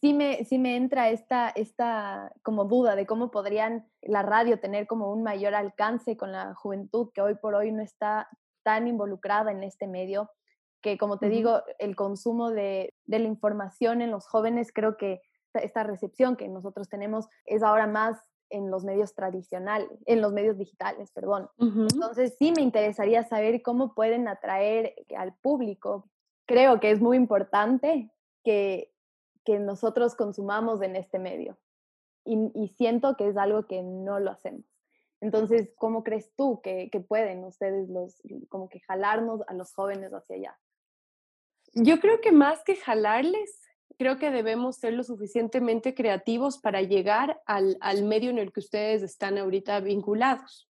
sí 0.00 0.14
me, 0.14 0.44
sí 0.44 0.58
me 0.58 0.76
entra 0.76 1.10
esta, 1.10 1.50
esta 1.50 2.32
como 2.42 2.64
duda 2.64 2.96
de 2.96 3.06
cómo 3.06 3.30
podrían 3.30 3.88
la 4.02 4.22
radio 4.22 4.60
tener 4.60 4.86
como 4.86 5.12
un 5.12 5.22
mayor 5.22 5.54
alcance 5.54 6.16
con 6.16 6.32
la 6.32 6.54
juventud 6.54 7.10
que 7.14 7.20
hoy 7.20 7.34
por 7.34 7.54
hoy 7.54 7.72
no 7.72 7.82
está 7.82 8.28
tan 8.62 8.88
involucrada 8.88 9.52
en 9.52 9.62
este 9.62 9.86
medio, 9.86 10.30
que 10.80 10.98
como 10.98 11.18
te 11.18 11.28
digo, 11.28 11.62
el 11.78 11.96
consumo 11.96 12.50
de, 12.50 12.94
de, 13.04 13.18
la 13.18 13.28
información 13.28 14.02
en 14.02 14.10
los 14.10 14.26
jóvenes, 14.26 14.72
creo 14.72 14.96
que 14.96 15.22
esta 15.54 15.82
recepción 15.82 16.36
que 16.36 16.48
nosotros 16.48 16.88
tenemos 16.88 17.28
es 17.44 17.62
ahora 17.62 17.86
más 17.86 18.18
en 18.50 18.70
los 18.70 18.84
medios 18.84 19.14
tradicionales, 19.14 19.90
en 20.06 20.20
los 20.20 20.32
medios 20.32 20.56
digitales, 20.56 21.10
perdón. 21.12 21.48
Entonces 21.58 22.36
sí 22.38 22.52
me 22.54 22.62
interesaría 22.62 23.24
saber 23.24 23.62
cómo 23.62 23.94
pueden 23.94 24.28
atraer 24.28 24.94
al 25.16 25.34
público. 25.34 26.08
Creo 26.46 26.80
que 26.80 26.90
es 26.90 27.00
muy 27.00 27.16
importante 27.16 28.12
que, 28.44 28.93
que 29.44 29.58
nosotros 29.58 30.14
consumamos 30.14 30.82
en 30.82 30.96
este 30.96 31.18
medio 31.18 31.58
y, 32.24 32.68
siento 32.68 33.16
que 33.16 33.28
es 33.28 33.36
algo 33.36 33.66
que 33.66 33.82
no 33.82 34.18
lo 34.18 34.30
hacemos. 34.30 34.64
Entonces, 35.20 35.70
¿cómo 35.76 36.02
crees 36.02 36.32
tú 36.36 36.60
que, 36.62 36.88
que 36.90 37.00
pueden 37.00 37.44
ustedes 37.44 37.88
los, 37.88 38.20
como 38.48 38.68
que 38.68 38.80
jalarnos 38.80 39.42
a 39.46 39.54
los 39.54 39.72
jóvenes 39.74 40.12
hacia 40.12 40.36
allá? 40.36 40.58
Yo 41.74 41.98
creo 42.00 42.20
que 42.20 42.32
más 42.32 42.62
que 42.62 42.76
jalarles, 42.76 43.60
creo 43.98 44.18
que 44.18 44.30
debemos 44.30 44.76
ser 44.76 44.92
lo 44.92 45.02
suficientemente 45.02 45.94
creativos 45.94 46.58
para 46.58 46.82
llegar 46.82 47.42
al, 47.46 47.76
medio 48.04 48.30
en 48.30 48.38
el 48.38 48.52
que 48.52 48.60
ustedes 48.60 49.02
están 49.02 49.38
ahorita 49.38 49.80
vinculados. 49.80 50.68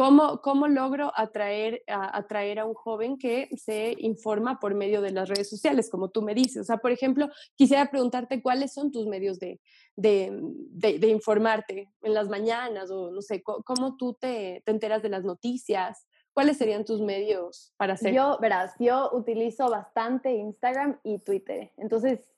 ¿Cómo, 0.00 0.40
cómo 0.40 0.66
logro 0.66 1.12
atraer 1.14 1.82
a, 1.86 2.16
atraer 2.16 2.58
a 2.58 2.64
un 2.64 2.72
joven 2.72 3.18
que 3.18 3.50
se 3.54 3.94
informa 3.98 4.58
por 4.58 4.74
medio 4.74 5.02
de 5.02 5.10
las 5.10 5.28
redes 5.28 5.50
sociales, 5.50 5.90
como 5.90 6.08
tú 6.08 6.22
me 6.22 6.34
dices? 6.34 6.62
O 6.62 6.64
sea, 6.64 6.78
por 6.78 6.90
ejemplo, 6.90 7.28
quisiera 7.54 7.90
preguntarte 7.90 8.40
cuáles 8.40 8.72
son 8.72 8.90
tus 8.90 9.06
medios 9.06 9.38
de, 9.38 9.60
de, 9.96 11.06
informarte 11.06 11.92
en 12.00 12.14
las 12.14 12.30
mañanas 12.30 12.90
o 12.90 13.10
no 13.10 13.20
sé, 13.20 13.42
cómo 13.42 13.98
tú 13.98 14.14
te, 14.14 14.62
te 14.64 14.70
enteras 14.70 15.02
de 15.02 15.10
las 15.10 15.22
noticias, 15.22 16.06
¿Cuáles 16.32 16.56
serían 16.56 16.86
tus 16.86 17.02
medios 17.02 17.74
para 17.76 17.94
hacer? 17.94 18.14
Yo, 18.14 18.38
verás, 18.40 18.72
yo 18.78 19.10
utilizo 19.12 19.68
bastante 19.68 20.32
Instagram 20.32 20.98
y 21.02 21.18
Twitter. 21.18 21.72
Entonces, 21.76 22.32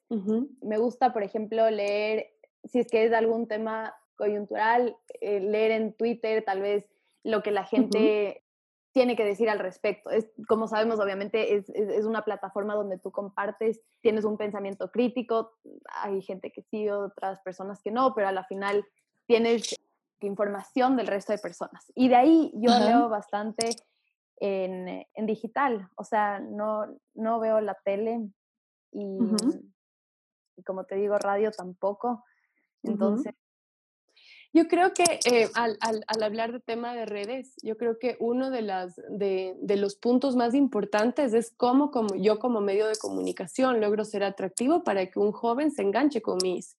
me 0.62 0.78
gusta, 0.78 1.12
por 1.12 1.22
ejemplo, 1.22 1.70
leer, 1.70 2.26
si 2.64 2.80
es 2.80 2.88
que 2.88 3.04
es 3.04 3.12
algún 3.12 3.46
tema 3.46 3.94
coyuntural, 4.16 4.96
eh, 5.20 5.40
leer 5.40 5.72
en 5.72 5.92
Twitter 5.92 6.42
tal 6.44 6.62
vez 6.62 6.91
lo 7.24 7.42
que 7.42 7.50
la 7.50 7.64
gente 7.64 8.44
tiene 8.92 9.16
que 9.16 9.24
decir 9.24 9.48
al 9.48 9.58
respecto. 9.58 10.10
Es, 10.10 10.30
como 10.46 10.68
sabemos, 10.68 11.00
obviamente 11.00 11.54
es, 11.54 11.68
es, 11.70 12.04
una 12.04 12.22
plataforma 12.22 12.74
donde 12.74 12.98
tú 12.98 13.10
compartes, 13.10 13.80
tienes 14.00 14.24
un 14.24 14.36
pensamiento 14.36 14.90
crítico, 14.90 15.52
hay 15.86 16.22
gente 16.22 16.52
que 16.52 16.62
sí, 16.62 16.88
otras 16.90 17.40
personas 17.40 17.80
que 17.82 17.90
no, 17.90 18.14
pero 18.14 18.28
a 18.28 18.32
la 18.32 18.44
final 18.44 18.84
tienes 19.26 19.74
información 20.20 20.96
del 20.96 21.06
resto 21.06 21.32
de 21.32 21.38
personas. 21.38 21.90
Y 21.94 22.08
de 22.08 22.16
ahí 22.16 22.52
yo 22.54 22.78
leo 22.78 23.08
bastante 23.08 23.70
en, 24.36 25.06
en, 25.14 25.26
digital, 25.26 25.88
o 25.96 26.04
sea, 26.04 26.38
no, 26.38 26.86
no 27.14 27.40
veo 27.40 27.60
la 27.60 27.74
tele 27.84 28.28
y, 28.92 29.18
y 30.56 30.62
como 30.64 30.84
te 30.84 30.96
digo, 30.96 31.16
radio 31.18 31.50
tampoco. 31.50 32.24
Entonces... 32.82 33.34
Yo 34.54 34.68
creo 34.68 34.92
que 34.92 35.04
eh, 35.24 35.48
al, 35.54 35.78
al, 35.80 36.04
al, 36.06 36.22
hablar 36.22 36.52
de 36.52 36.60
tema 36.60 36.94
de 36.94 37.06
redes, 37.06 37.54
yo 37.62 37.76
creo 37.78 37.98
que 37.98 38.16
uno 38.20 38.50
de, 38.50 38.60
las, 38.60 38.96
de, 39.08 39.56
de, 39.60 39.76
los 39.76 39.96
puntos 39.96 40.36
más 40.36 40.54
importantes 40.54 41.32
es 41.32 41.52
cómo 41.56 41.90
como 41.90 42.14
yo 42.16 42.38
como 42.38 42.60
medio 42.60 42.86
de 42.86 42.96
comunicación 42.96 43.80
logro 43.80 44.04
ser 44.04 44.24
atractivo 44.24 44.84
para 44.84 45.06
que 45.06 45.18
un 45.18 45.32
joven 45.32 45.70
se 45.70 45.80
enganche 45.80 46.20
con 46.20 46.38
mis, 46.42 46.76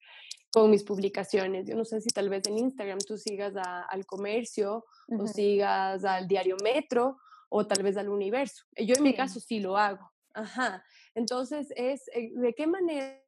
con 0.51 0.69
mis 0.69 0.83
publicaciones. 0.83 1.67
Yo 1.67 1.75
no 1.75 1.83
sé 1.83 1.99
si 1.99 2.09
tal 2.09 2.29
vez 2.29 2.45
en 2.47 2.59
Instagram 2.59 2.99
tú 2.99 3.17
sigas 3.17 3.53
al 3.55 4.05
comercio 4.05 4.85
o 5.07 5.27
sigas 5.27 6.05
al 6.05 6.27
diario 6.27 6.57
Metro 6.63 7.17
o 7.49 7.65
tal 7.65 7.81
vez 7.81 7.97
al 7.97 8.09
universo. 8.09 8.65
Yo 8.77 8.95
en 8.95 9.03
mi 9.03 9.15
caso 9.15 9.39
sí 9.39 9.59
lo 9.59 9.77
hago. 9.77 10.11
Ajá. 10.33 10.83
Entonces, 11.15 11.71
es 11.75 12.07
eh, 12.13 12.31
de 12.35 12.53
qué 12.53 12.67
manera 12.67 13.22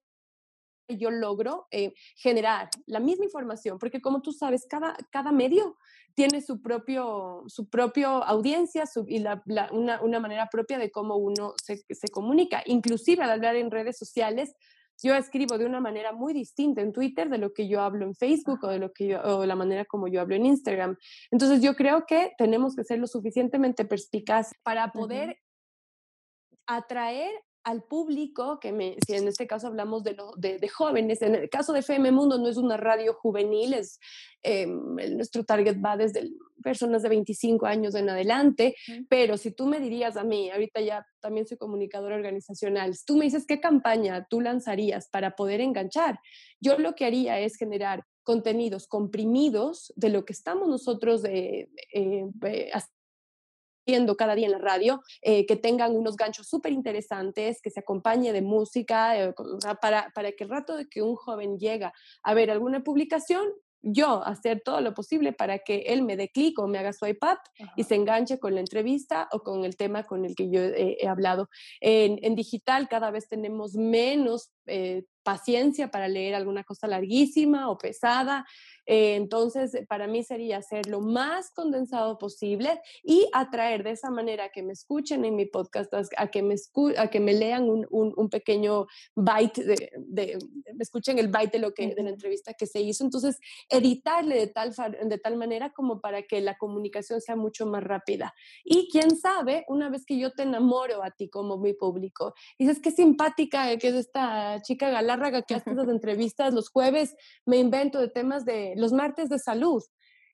yo 0.88 1.12
logro 1.12 1.67
eh, 1.71 1.93
generar 2.15 2.69
la 2.86 3.00
misma 3.00 3.26
información, 3.26 3.80
porque 3.80 4.02
como 4.02 4.21
tú 4.21 4.32
sabes, 4.32 4.65
cada, 4.69 4.95
cada 5.12 5.32
medio 5.32 5.78
tiene 6.13 6.41
su 6.41 6.62
propio, 6.62 7.43
su 7.48 7.69
propio 7.69 8.24
audiencia 8.24 8.86
y 9.08 9.19
la, 9.19 9.43
una, 9.71 10.02
una, 10.02 10.19
manera 10.19 10.48
propia 10.50 10.78
de 10.78 10.89
cómo 10.89 11.17
uno 11.17 11.54
se, 11.62 11.84
se 11.89 12.08
comunica. 12.08 12.63
Inclusive 12.65 13.24
al 13.24 13.32
hablar 13.32 13.56
en 13.58 13.69
redes 13.69 13.98
sociales, 13.98 14.56
yo 15.04 15.13
escribo 15.15 15.58
de 15.58 15.65
una 15.65 15.82
manera 15.82 16.13
muy 16.13 16.34
distinta 16.34 16.82
en 16.82 16.93
Twitter 16.93 17.30
de 17.30 17.38
lo 17.38 17.54
que 17.54 17.67
yo 17.67 17.82
hablo 17.82 18.06
en 18.06 18.15
Facebook 18.15 18.63
o 18.63 18.67
de 18.67 18.80
lo 18.80 18.93
que 18.93 19.08
yo, 19.08 19.21
o 19.21 19.45
la 19.45 19.56
manera 19.56 19.86
como 19.86 20.08
yo 20.08 20.21
hablo 20.21 20.36
en 20.36 20.45
Instagram. 20.45 20.98
Entonces 21.32 21.62
yo 21.62 21.76
creo 21.76 22.06
que 22.06 22.32
tenemos 22.38 22.76
que 22.76 22.84
ser 22.84 23.00
lo 23.00 23.08
suficientemente 23.08 23.86
perspicaz 23.86 24.52
para 24.63 24.91
poder 24.91 25.38
atraer 26.65 27.32
al 27.65 27.82
público, 27.82 28.60
que 28.60 28.71
me, 28.71 28.95
si 29.06 29.15
en 29.15 29.28
este 29.28 29.47
caso 29.47 29.65
hablamos 29.65 30.04
de, 30.04 30.15
de, 30.38 30.67
jóvenes, 30.69 31.23
en 31.23 31.34
el 31.34 31.49
caso 31.49 31.73
de 31.73 31.80
FM 31.80 32.12
Mundo 32.12 32.38
no 32.38 32.47
es 32.47 32.58
una 32.58 32.78
radio 32.78 33.15
juvenil, 33.15 33.73
es, 33.73 33.99
eh, 34.43 34.67
nuestro 34.67 35.43
target 35.43 35.78
va 35.84 35.97
desde 35.97 36.30
personas 36.62 37.01
de 37.01 37.10
25 37.10 37.65
años 37.65 37.95
en 37.95 38.08
adelante, 38.08 38.75
pero 39.10 39.36
si 39.38 39.49
tú 39.49 39.65
me 39.65 39.80
dirías 39.80 40.15
a 40.15 40.23
mí, 40.23 40.51
ahorita 40.51 40.80
ya 40.82 41.08
también 41.19 41.47
soy 41.47 41.58
comunicadora 41.58 42.15
organizacional, 42.15 42.93
si 42.93 43.04
tú 43.04 43.17
me 43.17 43.25
dices 43.25 43.47
qué 43.47 43.60
campaña 43.60 44.28
tú 44.30 44.41
lanzarías 44.41 45.10
para 45.10 45.36
poder 45.36 45.60
enganchar, 45.60 46.19
yo 46.62 46.78
lo 46.78 46.93
que 46.93 47.06
haría 47.06 47.39
es 47.39 47.56
generar 47.56 48.06
contenidos 48.21 48.88
comprimidos 48.88 49.91
de 49.95 50.10
lo 50.10 50.23
que 50.23 50.34
estamos 50.34 50.67
nosotros 50.67 51.23
de, 51.23 51.69
eh, 51.93 52.25
eh, 53.86 54.06
cada 54.17 54.36
día 54.36 54.45
en 54.45 54.52
la 54.52 54.60
radio, 54.60 55.02
eh, 55.21 55.45
que 55.45 55.56
tengan 55.56 55.95
unos 55.95 56.15
ganchos 56.15 56.48
súper 56.48 56.71
interesantes, 56.71 57.62
que 57.62 57.69
se 57.69 57.80
acompañe 57.80 58.34
de 58.34 58.41
música, 58.41 59.17
eh, 59.19 59.34
para, 59.82 60.12
para 60.13 60.32
que 60.32 60.43
el 60.43 60.50
rato 60.50 60.76
de 60.76 60.88
que 60.88 61.02
un 61.02 61.15
joven 61.15 61.58
llega 61.58 61.93
a 62.24 62.34
ver 62.34 62.52
alguna 62.52 62.84
publicación, 62.84 63.45
yo 63.88 64.24
hacer 64.26 64.62
todo 64.65 64.82
lo 64.82 64.95
posible 64.95 65.32
para 65.32 65.60
que 65.60 65.84
él 65.88 66.02
me 66.02 66.17
dé 66.17 66.30
clic 66.30 66.58
o 66.58 66.67
me 66.67 66.80
haga 66.80 66.91
su 66.91 67.06
iPad 67.06 67.38
y 67.76 67.84
se 67.84 67.93
enganche 67.93 68.39
con 68.39 68.56
la 68.56 68.62
entrevista 68.62 69.30
o 69.32 69.41
con 69.41 69.63
el 69.63 69.78
tema 69.78 70.04
con 70.04 70.26
el 70.26 70.36
que 70.36 70.50
yo 70.50 70.60
he 70.60 71.08
hablado. 71.08 71.50
En, 71.82 72.17
en, 72.24 72.34
digital 72.34 72.88
cada 72.89 73.12
vez 73.12 73.28
tenemos 73.28 73.76
menos 73.76 74.50
eh, 74.65 75.04
paciencia 75.25 75.89
para 75.89 76.07
leer 76.07 76.35
alguna 76.35 76.63
cosa 76.63 76.88
larguísima 76.88 77.69
o 77.69 77.77
pesada. 77.77 78.45
Eh, 78.85 79.15
entonces, 79.15 79.73
eh, 79.73 79.85
para 79.89 80.05
mí 80.07 80.23
sería 80.23 80.57
hacer 80.57 80.88
lo 80.88 81.01
más 81.01 81.51
condensado 81.51 82.19
posible 82.19 82.79
y 83.03 83.27
atraer 83.33 83.83
de 83.83 83.91
esa 83.91 84.11
manera 84.11 84.49
que 84.49 84.61
me 84.61 84.73
escuchen 84.73 85.25
en 85.25 85.35
mi 85.35 85.47
podcast, 85.47 85.91
a 86.17 86.27
que 86.27 86.43
me, 86.43 86.55
a 86.97 87.07
que 87.07 87.19
me 87.19 87.33
lean 87.33 87.67
un, 87.69 87.88
un, 87.89 88.29
pequeño 88.29 88.85
byte, 89.15 89.63
de, 89.63 89.91
de, 89.97 90.38
me 90.75 90.83
escuchen 90.83 91.17
el 91.17 91.29
byte 91.29 91.53
de, 91.53 91.59
lo 91.59 91.73
que, 91.73 91.95
de 91.95 92.03
la 92.03 92.11
entrevista 92.11 92.53
que 92.53 92.67
se 92.67 92.79
hizo. 92.81 93.03
Entonces, 93.03 93.39
editarle 93.69 94.35
de 94.35 94.47
tal, 94.47 94.71
de 94.71 95.17
tal 95.17 95.35
manera 95.35 95.73
como 95.73 95.99
para 95.99 96.21
que 96.21 96.39
la 96.41 96.55
comunicación 96.57 97.21
sea 97.21 97.35
mucho 97.35 97.65
más 97.65 97.83
rápida. 97.83 98.35
Y 98.63 98.88
quién 98.91 99.17
sabe, 99.17 99.65
una 99.67 99.89
vez 99.89 100.05
que 100.05 100.19
yo 100.19 100.31
te 100.31 100.43
enamoro 100.43 101.03
a 101.03 101.09
ti 101.09 101.27
como 101.27 101.57
mi 101.57 101.73
público, 101.73 102.35
dices 102.59 102.79
que 102.79 102.91
simpática 102.91 103.75
que 103.77 103.88
es 103.88 103.95
esta 103.95 104.61
chica 104.61 104.91
galárraga 105.15 105.41
que 105.41 105.56
hace 105.56 105.73
las 105.73 105.88
entrevistas 105.88 106.54
los 106.54 106.69
jueves, 106.69 107.15
me 107.45 107.58
invento 107.58 107.99
de 107.99 108.10
temas 108.10 108.45
de 108.45 108.73
los 108.78 108.91
martes 108.91 109.30
de 109.30 109.39
salud. 109.39 109.84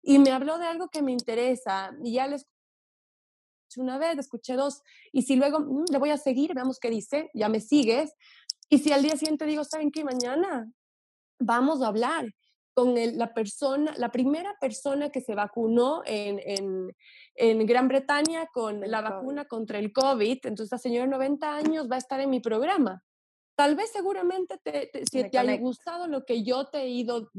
Y 0.04 0.18
me 0.18 0.32
habló 0.32 0.58
de 0.58 0.66
algo 0.66 0.90
que 0.90 1.02
me 1.02 1.12
interesa 1.12 1.92
y 2.04 2.14
ya 2.14 2.28
les 2.28 2.48
una 3.78 3.98
vez, 3.98 4.18
escuché 4.18 4.56
dos, 4.56 4.82
y 5.14 5.22
si 5.22 5.38
luego 5.38 5.62
mm, 5.62 5.86
le 5.92 5.98
voy 5.98 6.10
a 6.10 6.18
seguir, 6.18 6.54
veamos 6.54 6.78
qué 6.78 6.90
dice, 6.90 7.30
ya 7.34 7.48
me 7.48 7.62
sigues, 7.62 8.14
y 8.70 8.80
si 8.80 8.92
al 8.92 9.02
día 9.02 9.16
siguiente 9.16 9.46
digo, 9.46 9.64
¿saben 9.64 9.92
qué? 9.92 10.04
Mañana 10.04 10.70
vamos 11.40 11.82
a 11.82 11.88
hablar 11.88 12.26
con 12.74 12.96
la 12.96 13.34
persona, 13.34 13.94
la 13.98 14.12
primera 14.12 14.56
persona 14.60 15.10
que 15.10 15.22
se 15.22 15.36
vacunó 15.36 16.02
en, 16.06 16.42
en, 16.44 16.96
en 17.36 17.66
Gran 17.66 17.88
Bretaña 17.88 18.48
con 18.48 18.82
la 18.82 19.00
vacuna 19.00 19.46
contra 19.46 19.80
el 19.80 19.94
COVID, 19.94 20.40
entonces 20.44 20.72
la 20.72 20.78
señora 20.78 21.06
de 21.06 21.12
90 21.12 21.56
años 21.56 21.90
va 21.90 21.96
a 21.96 22.00
estar 22.00 22.20
en 22.20 22.30
mi 22.30 22.42
programa. 22.42 23.02
Tal 23.56 23.76
vez 23.76 23.92
seguramente 23.92 24.58
te, 24.58 24.92
si 25.12 25.30
te 25.30 25.38
haya 25.38 25.58
gustado 25.58 26.08
lo 26.08 26.26
que 26.26 26.44
yo 26.44 26.66
te 26.66 26.80
he 26.80 26.90
ido 26.90 27.30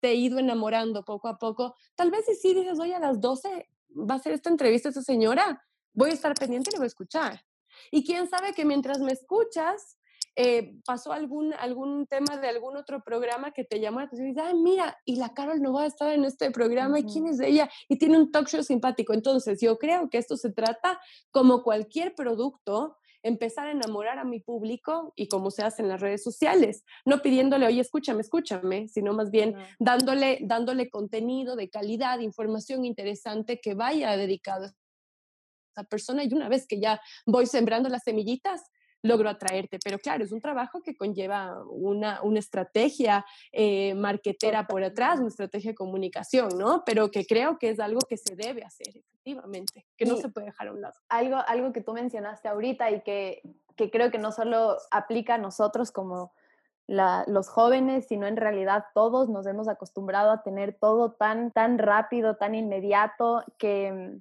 te 0.00 0.12
he 0.12 0.14
ido 0.14 0.38
enamorando 0.38 1.04
poco 1.04 1.28
a 1.28 1.38
poco. 1.38 1.76
Tal 1.94 2.10
vez 2.10 2.24
si 2.26 2.34
sí 2.34 2.54
dices, 2.54 2.78
oye, 2.80 2.94
a 2.94 2.98
las 2.98 3.20
12 3.20 3.68
va 3.90 4.14
a 4.14 4.18
ser 4.18 4.32
esta 4.32 4.50
entrevista 4.50 4.88
esta 4.88 5.02
señora, 5.02 5.62
voy 5.92 6.10
a 6.10 6.14
estar 6.14 6.34
pendiente 6.34 6.70
y 6.70 6.72
le 6.72 6.78
voy 6.78 6.86
a 6.86 6.88
escuchar. 6.88 7.44
Y 7.90 8.04
quién 8.04 8.28
sabe 8.28 8.52
que 8.52 8.64
mientras 8.64 8.98
me 9.00 9.12
escuchas, 9.12 9.98
eh, 10.36 10.78
pasó 10.86 11.12
algún, 11.12 11.52
algún 11.54 12.06
tema 12.06 12.36
de 12.36 12.48
algún 12.48 12.76
otro 12.76 13.02
programa 13.02 13.52
que 13.52 13.64
te 13.64 13.80
llamó 13.80 13.98
la 13.98 14.06
atención 14.06 14.28
y 14.28 14.32
dices, 14.32 14.44
ay, 14.46 14.54
mira, 14.54 14.98
y 15.04 15.16
la 15.16 15.34
Carol 15.34 15.60
no 15.60 15.72
va 15.72 15.82
a 15.82 15.86
estar 15.86 16.10
en 16.12 16.24
este 16.24 16.50
programa, 16.50 16.98
¿y 16.98 17.04
quién 17.04 17.26
es 17.26 17.40
ella? 17.40 17.68
Y 17.88 17.98
tiene 17.98 18.16
un 18.16 18.30
talk 18.30 18.48
show 18.48 18.62
simpático. 18.62 19.12
Entonces, 19.12 19.60
yo 19.60 19.78
creo 19.78 20.08
que 20.08 20.18
esto 20.18 20.36
se 20.36 20.50
trata 20.50 21.00
como 21.30 21.62
cualquier 21.62 22.14
producto 22.14 22.96
empezar 23.22 23.66
a 23.66 23.72
enamorar 23.72 24.18
a 24.18 24.24
mi 24.24 24.40
público 24.40 25.12
y 25.16 25.28
como 25.28 25.50
se 25.50 25.62
hace 25.62 25.82
en 25.82 25.88
las 25.88 26.00
redes 26.00 26.22
sociales, 26.22 26.84
no 27.04 27.20
pidiéndole, 27.20 27.66
oye, 27.66 27.80
escúchame, 27.80 28.20
escúchame, 28.20 28.88
sino 28.88 29.12
más 29.12 29.30
bien 29.30 29.54
dándole, 29.78 30.38
dándole 30.42 30.90
contenido 30.90 31.56
de 31.56 31.68
calidad, 31.68 32.20
información 32.20 32.84
interesante 32.84 33.60
que 33.60 33.74
vaya 33.74 34.16
dedicado 34.16 34.66
a 34.66 34.74
esa 35.74 35.84
persona 35.84 36.24
y 36.24 36.32
una 36.32 36.48
vez 36.48 36.66
que 36.66 36.80
ya 36.80 37.00
voy 37.26 37.46
sembrando 37.46 37.88
las 37.88 38.02
semillitas, 38.04 38.62
logro 39.02 39.28
atraerte. 39.28 39.78
Pero 39.82 39.98
claro, 39.98 40.24
es 40.24 40.32
un 40.32 40.40
trabajo 40.40 40.82
que 40.82 40.96
conlleva 40.96 41.62
una, 41.70 42.22
una 42.22 42.38
estrategia 42.38 43.24
eh, 43.52 43.94
marketera 43.94 44.66
por 44.66 44.82
atrás, 44.84 45.18
una 45.18 45.28
estrategia 45.28 45.70
de 45.70 45.74
comunicación, 45.74 46.50
¿no? 46.58 46.82
Pero 46.84 47.10
que 47.10 47.24
creo 47.24 47.58
que 47.58 47.70
es 47.70 47.80
algo 47.80 48.00
que 48.08 48.16
se 48.16 48.34
debe 48.36 48.62
hacer, 48.62 49.02
que 49.96 50.04
no 50.06 50.16
se 50.16 50.28
puede 50.28 50.46
dejar 50.46 50.68
a 50.68 50.72
un 50.72 50.80
lado. 50.80 50.94
Algo, 51.08 51.36
algo 51.46 51.72
que 51.72 51.80
tú 51.80 51.92
mencionaste 51.92 52.48
ahorita 52.48 52.90
y 52.90 53.02
que, 53.02 53.42
que 53.76 53.90
creo 53.90 54.10
que 54.10 54.18
no 54.18 54.32
solo 54.32 54.76
aplica 54.90 55.34
a 55.34 55.38
nosotros 55.38 55.92
como 55.92 56.32
los 56.86 57.48
jóvenes, 57.48 58.06
sino 58.08 58.26
en 58.26 58.36
realidad 58.36 58.86
todos 58.94 59.28
nos 59.28 59.46
hemos 59.46 59.68
acostumbrado 59.68 60.32
a 60.32 60.42
tener 60.42 60.74
todo 60.74 61.12
tan, 61.12 61.52
tan 61.52 61.78
rápido, 61.78 62.36
tan 62.36 62.56
inmediato, 62.56 63.44
que 63.58 64.18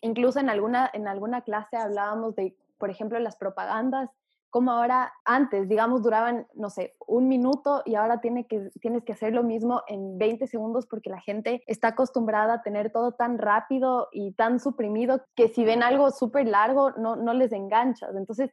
incluso 0.00 0.40
en 0.40 0.50
alguna, 0.50 0.90
en 0.92 1.06
alguna 1.06 1.42
clase 1.42 1.76
hablábamos 1.76 2.34
de 2.34 2.56
por 2.78 2.90
ejemplo, 2.90 3.18
las 3.18 3.36
propagandas, 3.36 4.10
como 4.50 4.70
ahora 4.70 5.12
antes, 5.24 5.68
digamos, 5.68 6.02
duraban, 6.02 6.46
no 6.54 6.70
sé, 6.70 6.94
un 7.06 7.28
minuto 7.28 7.82
y 7.84 7.94
ahora 7.94 8.20
tiene 8.20 8.46
que, 8.46 8.70
tienes 8.80 9.04
que 9.04 9.12
hacer 9.12 9.32
lo 9.32 9.42
mismo 9.42 9.82
en 9.86 10.18
20 10.18 10.46
segundos 10.46 10.86
porque 10.86 11.10
la 11.10 11.20
gente 11.20 11.62
está 11.66 11.88
acostumbrada 11.88 12.54
a 12.54 12.62
tener 12.62 12.90
todo 12.90 13.12
tan 13.12 13.38
rápido 13.38 14.08
y 14.12 14.32
tan 14.32 14.60
suprimido 14.60 15.24
que 15.34 15.48
si 15.48 15.64
ven 15.64 15.82
algo 15.82 16.10
súper 16.10 16.46
largo 16.46 16.92
no, 16.92 17.16
no 17.16 17.34
les 17.34 17.52
enganchas. 17.52 18.14
Entonces, 18.16 18.50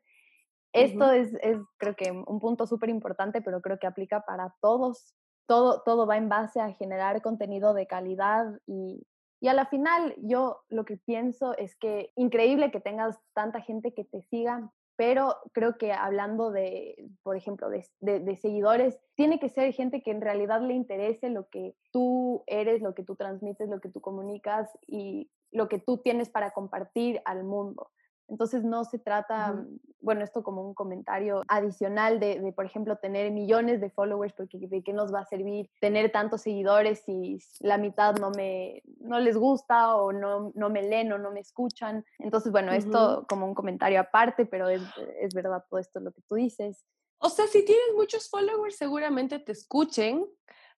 esto 0.74 1.12
es, 1.12 1.34
es, 1.42 1.58
creo 1.78 1.96
que 1.96 2.12
un 2.12 2.40
punto 2.40 2.66
súper 2.66 2.90
importante, 2.90 3.42
pero 3.42 3.62
creo 3.62 3.78
que 3.78 3.88
aplica 3.88 4.22
para 4.22 4.56
todos. 4.62 5.14
Todo, 5.46 5.82
todo 5.84 6.08
va 6.08 6.16
en 6.16 6.30
base 6.30 6.62
a 6.62 6.72
generar 6.72 7.22
contenido 7.22 7.74
de 7.74 7.86
calidad 7.86 8.46
y, 8.66 9.06
y 9.44 9.50
a 9.50 9.54
la 9.54 9.66
final, 9.66 10.16
yo 10.20 10.62
lo 10.70 10.86
que 10.86 10.96
pienso 10.96 11.54
es 11.58 11.76
que 11.76 12.14
increíble 12.16 12.72
que 12.72 12.80
tengas 12.80 13.20
tanta 13.34 13.60
gente 13.60 13.94
que 13.94 14.06
te 14.06 14.22
siga, 14.22 14.72
pero 14.96 15.36
creo 15.54 15.78
que 15.78 15.92
hablando 15.92 16.52
de, 16.52 17.10
por 17.24 17.36
ejemplo, 17.36 17.70
de, 17.70 18.36
seguidores, 18.38 19.00
tiene 19.16 19.40
que 19.40 19.50
ser 19.50 19.74
gente 19.74 20.02
que 20.02 20.12
en 20.12 20.22
realidad 20.22 20.62
le 20.62 20.74
interese 20.74 21.30
lo 21.30 21.50
que 21.50 21.76
tú 21.92 22.44
eres, 22.48 22.82
lo 22.82 22.94
que 22.94 23.04
tú 23.04 23.16
transmites, 23.16 23.70
lo 23.70 23.80
que 23.80 23.90
tú 23.90 24.02
comunicas 24.02 24.70
y 24.88 25.32
lo 25.52 25.68
que 25.68 25.80
tú 25.80 25.98
tienes 25.98 26.30
para 26.30 26.52
compartir 26.52 27.22
al 27.26 27.44
mundo. 27.44 27.92
Entonces 28.28 28.64
no 28.64 28.86
se 28.86 29.00
trata, 29.00 29.54
mm, 29.54 29.80
bueno, 30.02 30.24
esto 30.24 30.44
como 30.44 30.66
un 30.66 30.74
comentario 30.74 31.44
adicional 31.48 32.20
de, 32.20 32.54
por 32.56 32.66
ejemplo, 32.66 32.96
tener 32.98 33.32
millones 33.32 33.82
de 33.82 33.90
followers, 33.90 34.34
porque 34.34 34.58
de 34.60 34.84
qué 34.84 34.94
nos 34.94 35.14
va 35.14 35.20
a 35.20 35.26
servir 35.26 35.70
tener 35.82 36.12
tantos 36.12 36.42
seguidores 36.42 37.04
si 37.06 37.38
la 37.60 37.78
mitad 37.78 38.16
no 38.18 38.32
me, 38.32 38.82
no 39.00 39.20
les 39.20 39.38
gusta 39.38 39.96
o 39.96 40.12
no, 40.12 40.52
no 40.56 40.70
me 40.70 40.84
leen 40.84 41.12
o 41.12 41.18
no 41.18 41.32
me 41.32 41.42
escuchan. 41.42 42.06
Entonces, 42.20 42.52
bueno, 42.52 42.72
esto 42.72 43.26
como 43.28 43.46
un 43.46 43.54
comentario 43.54 44.00
aparte, 44.00 44.46
pero 44.46 44.70
es, 44.70 44.82
es 45.20 45.34
verdad 45.34 45.64
todo 45.70 45.80
esto 45.80 46.00
lo 46.00 46.12
que 46.12 46.22
tú 46.22 46.36
dices. 46.36 46.86
O 47.20 47.30
sea, 47.30 47.48
si 47.48 47.64
tienes 47.64 47.94
muchos 47.96 48.30
followers, 48.30 48.76
seguramente 48.76 49.40
te 49.40 49.52
escuchen, 49.52 50.26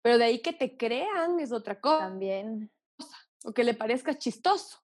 pero 0.02 0.18
de 0.18 0.24
ahí 0.24 0.42
que 0.42 0.52
te 0.52 0.76
crean 0.76 1.40
es 1.40 1.52
otra 1.52 1.80
cosa. 1.80 2.00
También. 2.00 2.70
O 3.44 3.52
que 3.52 3.64
le 3.64 3.74
parezca 3.74 4.16
chistoso 4.16 4.83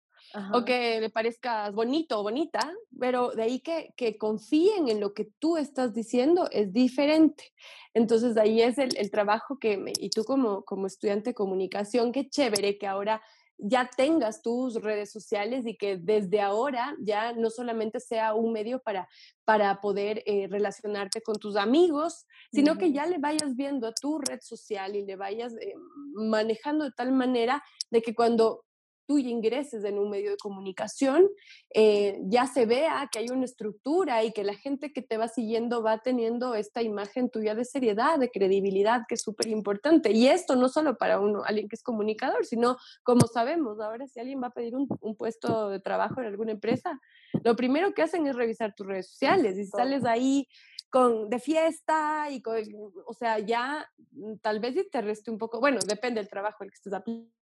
o 0.53 0.64
que 0.64 1.01
le 1.01 1.11
parezcas 1.11 1.73
bonito 1.75 2.21
o 2.21 2.23
bonita, 2.23 2.73
pero 2.99 3.31
de 3.31 3.43
ahí 3.43 3.61
que, 3.61 3.93
que, 3.97 4.16
confíen 4.16 4.88
en 4.88 5.01
lo 5.01 5.12
que 5.12 5.25
tú 5.25 5.57
estás 5.57 5.93
diciendo 5.93 6.49
es 6.53 6.73
diferente. 6.73 7.53
Entonces 7.95 8.37
ahí 8.37 8.62
es 8.62 8.79
el, 8.79 8.97
el 8.97 9.11
trabajo 9.11 9.59
que, 9.59 9.93
y 9.99 10.11
tú 10.11 10.25
como, 10.25 10.64
como 10.64 10.87
estudiante 10.87 11.31
de 11.31 11.35
comunicación, 11.35 12.12
qué 12.12 12.29
chévere 12.29 12.79
que 12.79 12.87
ahora 12.87 13.21
ya 13.62 13.90
tengas 13.95 14.43
tus 14.43 14.81
redes 14.81 15.11
sociales 15.11 15.66
y 15.66 15.77
que 15.77 15.97
desde 15.97 16.40
ahora 16.40 16.97
ya 17.01 17.33
no 17.33 17.51
solamente 17.51 18.01
sea 18.01 18.35
un 18.35 18.53
medio 18.53 18.81
para, 18.81 19.09
para 19.45 19.81
poder 19.81 20.23
eh, 20.27 20.47
relacionarte 20.49 21.21
con 21.23 21.37
tus 21.37 21.57
amigos, 21.57 22.27
sino 22.53 22.79
que 22.79 22.93
ya 22.93 23.07
le 23.07 23.19
vayas 23.19 23.57
viendo 23.57 23.87
a 23.87 23.93
tu 23.93 24.19
red 24.19 24.40
social 24.40 24.97
y 24.97 25.05
le 25.05 25.16
vayas 25.16 25.55
eh, 25.55 25.75
manejando 26.14 26.85
de 26.85 26.93
tal 26.93 27.12
manera 27.12 27.62
de 27.90 28.03
que 28.03 28.14
cuando 28.14 28.64
tú 29.11 29.18
ingreses 29.18 29.83
en 29.83 29.99
un 29.99 30.09
medio 30.09 30.31
de 30.31 30.37
comunicación, 30.37 31.29
eh, 31.75 32.20
ya 32.27 32.46
se 32.46 32.64
vea 32.64 33.09
que 33.11 33.18
hay 33.18 33.27
una 33.31 33.44
estructura 33.44 34.23
y 34.23 34.31
que 34.31 34.44
la 34.44 34.55
gente 34.55 34.92
que 34.92 35.03
te 35.03 35.16
va 35.16 35.27
siguiendo 35.27 35.83
va 35.83 35.99
teniendo 35.99 36.55
esta 36.55 36.81
imagen 36.81 37.29
tuya 37.29 37.57
de 37.57 37.64
seriedad, 37.64 38.20
de 38.20 38.31
credibilidad, 38.31 39.01
que 39.09 39.16
es 39.16 39.23
súper 39.23 39.49
importante. 39.49 40.12
Y 40.12 40.29
esto 40.29 40.55
no 40.55 40.68
solo 40.68 40.96
para 40.96 41.18
uno, 41.18 41.42
alguien 41.44 41.68
que 41.68 41.75
es 41.75 41.83
comunicador, 41.83 42.46
sino 42.46 42.77
como 43.03 43.27
sabemos, 43.27 43.81
ahora 43.81 44.07
si 44.07 44.20
alguien 44.20 44.40
va 44.40 44.46
a 44.46 44.53
pedir 44.53 44.77
un, 44.77 44.87
puesto 45.16 45.70
de 45.70 45.81
trabajo 45.81 46.20
en 46.20 46.29
alguna 46.29 46.53
empresa, 46.53 46.96
lo 47.42 47.57
primero 47.57 47.92
que 47.94 48.03
hacen 48.03 48.29
es 48.29 48.37
revisar 48.37 48.77
tus 48.77 48.87
redes 48.87 49.11
sociales 49.11 49.59
y 49.59 49.64
si 49.64 49.70
sales 49.73 50.05
ahí 50.05 50.46
con, 50.88 51.29
de 51.29 51.40
fiesta 51.40 52.31
y 52.31 52.40
con, 52.40 52.62
o 53.07 53.12
sea, 53.12 53.40
ya 53.40 53.90
mm, 54.12 54.37
tal 54.37 54.61
vez 54.61 54.88
te 54.88 55.01
reste 55.01 55.33
un 55.33 55.38
poco, 55.38 55.59
bueno, 55.59 55.81
depende 55.85 56.20
del 56.20 56.31
trabajo 56.31 56.62
el 56.62 56.70
que 56.70 56.77
estés 56.77 56.92
aplicando 56.92 57.39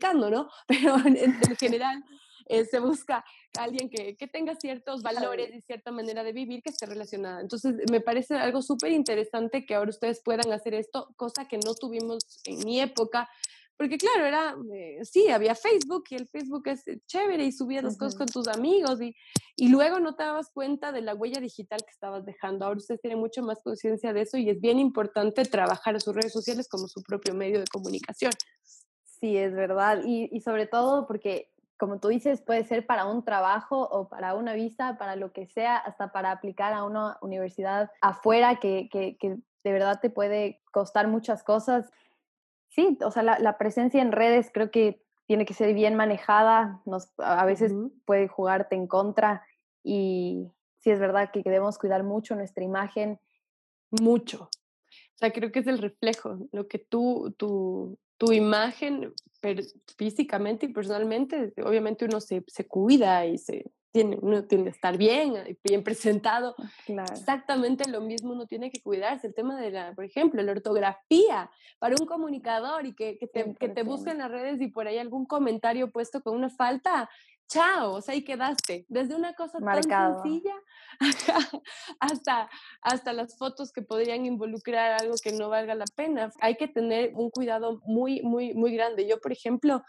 ¿no? 0.00 0.48
Pero 0.66 0.96
en, 1.04 1.40
general 1.58 2.04
eh, 2.46 2.64
se 2.64 2.80
busca 2.80 3.24
alguien 3.58 3.90
que, 3.90 4.16
que, 4.16 4.26
tenga 4.26 4.54
ciertos 4.54 5.02
valores 5.02 5.54
y 5.54 5.60
cierta 5.60 5.90
manera 5.90 6.22
de 6.22 6.32
vivir 6.32 6.62
que 6.62 6.70
esté 6.70 6.86
relacionada. 6.86 7.40
Entonces, 7.40 7.74
me 7.90 8.00
parece 8.00 8.34
algo 8.34 8.62
súper 8.62 8.92
interesante 8.92 9.66
que 9.66 9.74
ahora 9.74 9.90
ustedes 9.90 10.22
puedan 10.24 10.52
hacer 10.52 10.74
esto, 10.74 11.12
cosa 11.16 11.46
que 11.46 11.58
no 11.58 11.74
tuvimos 11.74 12.18
en 12.44 12.58
mi 12.64 12.80
época. 12.80 13.28
Porque 13.76 13.96
claro, 13.96 14.26
era, 14.26 14.56
eh, 14.74 15.04
sí, 15.04 15.28
había 15.28 15.54
Facebook 15.54 16.04
y 16.10 16.16
el 16.16 16.26
Facebook 16.26 16.66
es 16.66 16.88
eh, 16.88 17.00
chévere 17.06 17.44
y 17.44 17.52
subías 17.52 17.84
las 17.84 17.96
cosas 17.96 18.16
con 18.16 18.26
tus 18.26 18.48
amigos 18.48 19.00
y, 19.00 19.14
y 19.54 19.68
luego 19.68 20.00
no 20.00 20.16
te 20.16 20.24
dabas 20.24 20.50
cuenta 20.52 20.90
de 20.90 21.00
la 21.00 21.14
huella 21.14 21.40
digital 21.40 21.78
que 21.84 21.92
estabas 21.92 22.24
dejando. 22.24 22.64
Ahora 22.64 22.78
ustedes 22.78 23.00
tienen 23.00 23.20
mucho 23.20 23.40
más 23.42 23.62
conciencia 23.62 24.12
de 24.12 24.22
eso 24.22 24.36
y 24.36 24.50
es 24.50 24.60
bien 24.60 24.80
importante 24.80 25.44
trabajar 25.44 25.94
en 25.94 26.00
sus 26.00 26.12
redes 26.12 26.32
sociales 26.32 26.66
como 26.68 26.88
su 26.88 27.04
propio 27.04 27.34
medio 27.34 27.60
de 27.60 27.66
comunicación. 27.66 28.32
Sí, 29.20 29.36
es 29.36 29.54
verdad. 29.54 30.02
Y, 30.04 30.40
sobre 30.40 30.66
todo 30.66 31.06
porque, 31.06 31.50
como 31.76 31.98
tú 31.98 32.08
dices, 32.08 32.40
puede 32.40 32.64
ser 32.64 32.86
para 32.86 33.06
un 33.06 33.24
trabajo 33.24 33.80
o 33.80 34.08
para 34.08 34.34
una 34.34 34.54
visa, 34.54 34.96
para 34.98 35.16
lo 35.16 35.32
que 35.32 35.46
sea, 35.46 35.76
hasta 35.76 36.12
para 36.12 36.30
aplicar 36.30 36.72
a 36.72 36.84
una 36.84 37.18
universidad 37.20 37.90
afuera 38.00 38.56
que, 38.60 38.88
de 38.92 39.72
verdad 39.72 40.00
te 40.00 40.10
puede 40.10 40.60
costar 40.70 41.08
muchas 41.08 41.42
cosas. 41.42 41.90
Sí, 42.68 42.98
o 43.04 43.10
sea, 43.10 43.22
la, 43.22 43.58
presencia 43.58 44.02
en 44.02 44.12
redes 44.12 44.50
creo 44.52 44.70
que 44.70 45.02
tiene 45.26 45.44
que 45.44 45.54
ser 45.54 45.74
bien 45.74 45.94
manejada, 45.94 46.80
nos, 46.86 47.12
a 47.18 47.44
veces 47.44 47.72
puede 48.04 48.28
jugarte 48.28 48.76
en 48.76 48.86
contra 48.86 49.44
y 49.82 50.50
sí 50.78 50.90
es 50.90 51.00
verdad 51.00 51.30
que 51.32 51.42
debemos 51.42 51.78
cuidar 51.78 52.02
mucho 52.02 52.34
nuestra 52.34 52.64
imagen. 52.64 53.18
Mucho. 53.90 54.44
O 54.44 55.18
sea, 55.18 55.32
creo 55.32 55.50
que 55.50 55.58
es 55.58 55.66
el 55.66 55.78
reflejo, 55.78 56.38
lo 56.52 56.68
que 56.68 56.78
tú, 56.78 57.34
tú, 57.36 57.98
tu 58.18 58.32
imagen 58.32 59.14
físicamente 59.96 60.66
y 60.66 60.72
personalmente, 60.72 61.52
obviamente 61.64 62.04
uno 62.04 62.20
se, 62.20 62.44
se, 62.48 62.66
cuida 62.66 63.24
y 63.24 63.38
se 63.38 63.70
tiene, 63.92 64.18
uno 64.20 64.44
tiene 64.44 64.64
que 64.64 64.70
estar 64.70 64.98
bien, 64.98 65.36
eh, 65.36 65.56
bien 65.62 65.84
presentado. 65.84 66.56
Exactamente 67.12 67.88
lo 67.88 68.00
mismo 68.00 68.32
uno 68.32 68.46
tiene 68.46 68.70
que 68.70 68.82
cuidarse. 68.82 69.28
El 69.28 69.34
tema 69.34 69.60
de 69.60 69.70
la, 69.70 69.94
por 69.94 70.04
ejemplo, 70.04 70.42
la 70.42 70.52
ortografía 70.52 71.50
para 71.78 71.94
un 71.98 72.06
comunicador 72.06 72.86
y 72.86 72.94
que, 72.94 73.16
que 73.18 73.28
te, 73.28 73.54
que 73.54 73.68
te 73.68 73.84
busquen 73.84 74.14
en 74.14 74.18
las 74.18 74.30
redes 74.30 74.60
y 74.60 74.66
por 74.66 74.88
ahí 74.88 74.98
algún 74.98 75.24
comentario 75.24 75.90
puesto 75.90 76.20
con 76.20 76.34
una 76.34 76.50
falta, 76.50 77.08
chao, 77.48 77.94
o 77.94 78.00
sea, 78.00 78.14
ahí 78.14 78.22
quedaste. 78.22 78.86
Desde 78.88 79.14
una 79.14 79.34
cosa 79.34 79.58
tan 79.58 79.82
sencilla 79.82 80.54
hasta, 82.00 82.50
hasta 82.82 83.12
las 83.12 83.36
fotos 83.36 83.72
que 83.72 83.82
podrían 83.82 84.26
involucrar 84.26 85.00
algo 85.00 85.14
que 85.22 85.32
no 85.32 85.48
valga 85.48 85.74
la 85.74 85.86
pena. 85.96 86.30
Hay 86.40 86.56
que 86.56 86.68
tener 86.68 87.12
un 87.14 87.30
cuidado 87.30 87.80
muy, 87.84 88.22
muy, 88.22 88.54
muy 88.54 88.74
grande. 88.74 89.08
Yo, 89.08 89.20
por 89.20 89.32
ejemplo, 89.32 89.82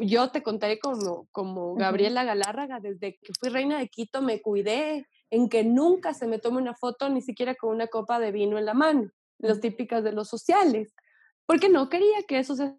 yo 0.00 0.30
te 0.30 0.42
contaré 0.42 0.78
como, 0.78 1.28
como 1.30 1.74
Gabriela 1.74 2.24
Galárraga, 2.24 2.80
desde 2.80 3.18
que 3.18 3.32
fui 3.38 3.50
reina 3.50 3.78
de 3.78 3.88
Quito 3.88 4.22
me 4.22 4.40
cuidé 4.40 5.06
en 5.30 5.48
que 5.48 5.64
nunca 5.64 6.14
se 6.14 6.26
me 6.26 6.38
tome 6.38 6.58
una 6.58 6.74
foto 6.74 7.08
ni 7.08 7.20
siquiera 7.20 7.54
con 7.54 7.70
una 7.70 7.88
copa 7.88 8.18
de 8.18 8.32
vino 8.32 8.58
en 8.58 8.64
la 8.64 8.74
mano, 8.74 9.10
las 9.38 9.60
típicas 9.60 10.04
de 10.04 10.12
los 10.12 10.28
sociales, 10.28 10.94
porque 11.46 11.68
no 11.68 11.88
quería 11.88 12.22
que 12.26 12.38
eso 12.38 12.54
se 12.54 12.74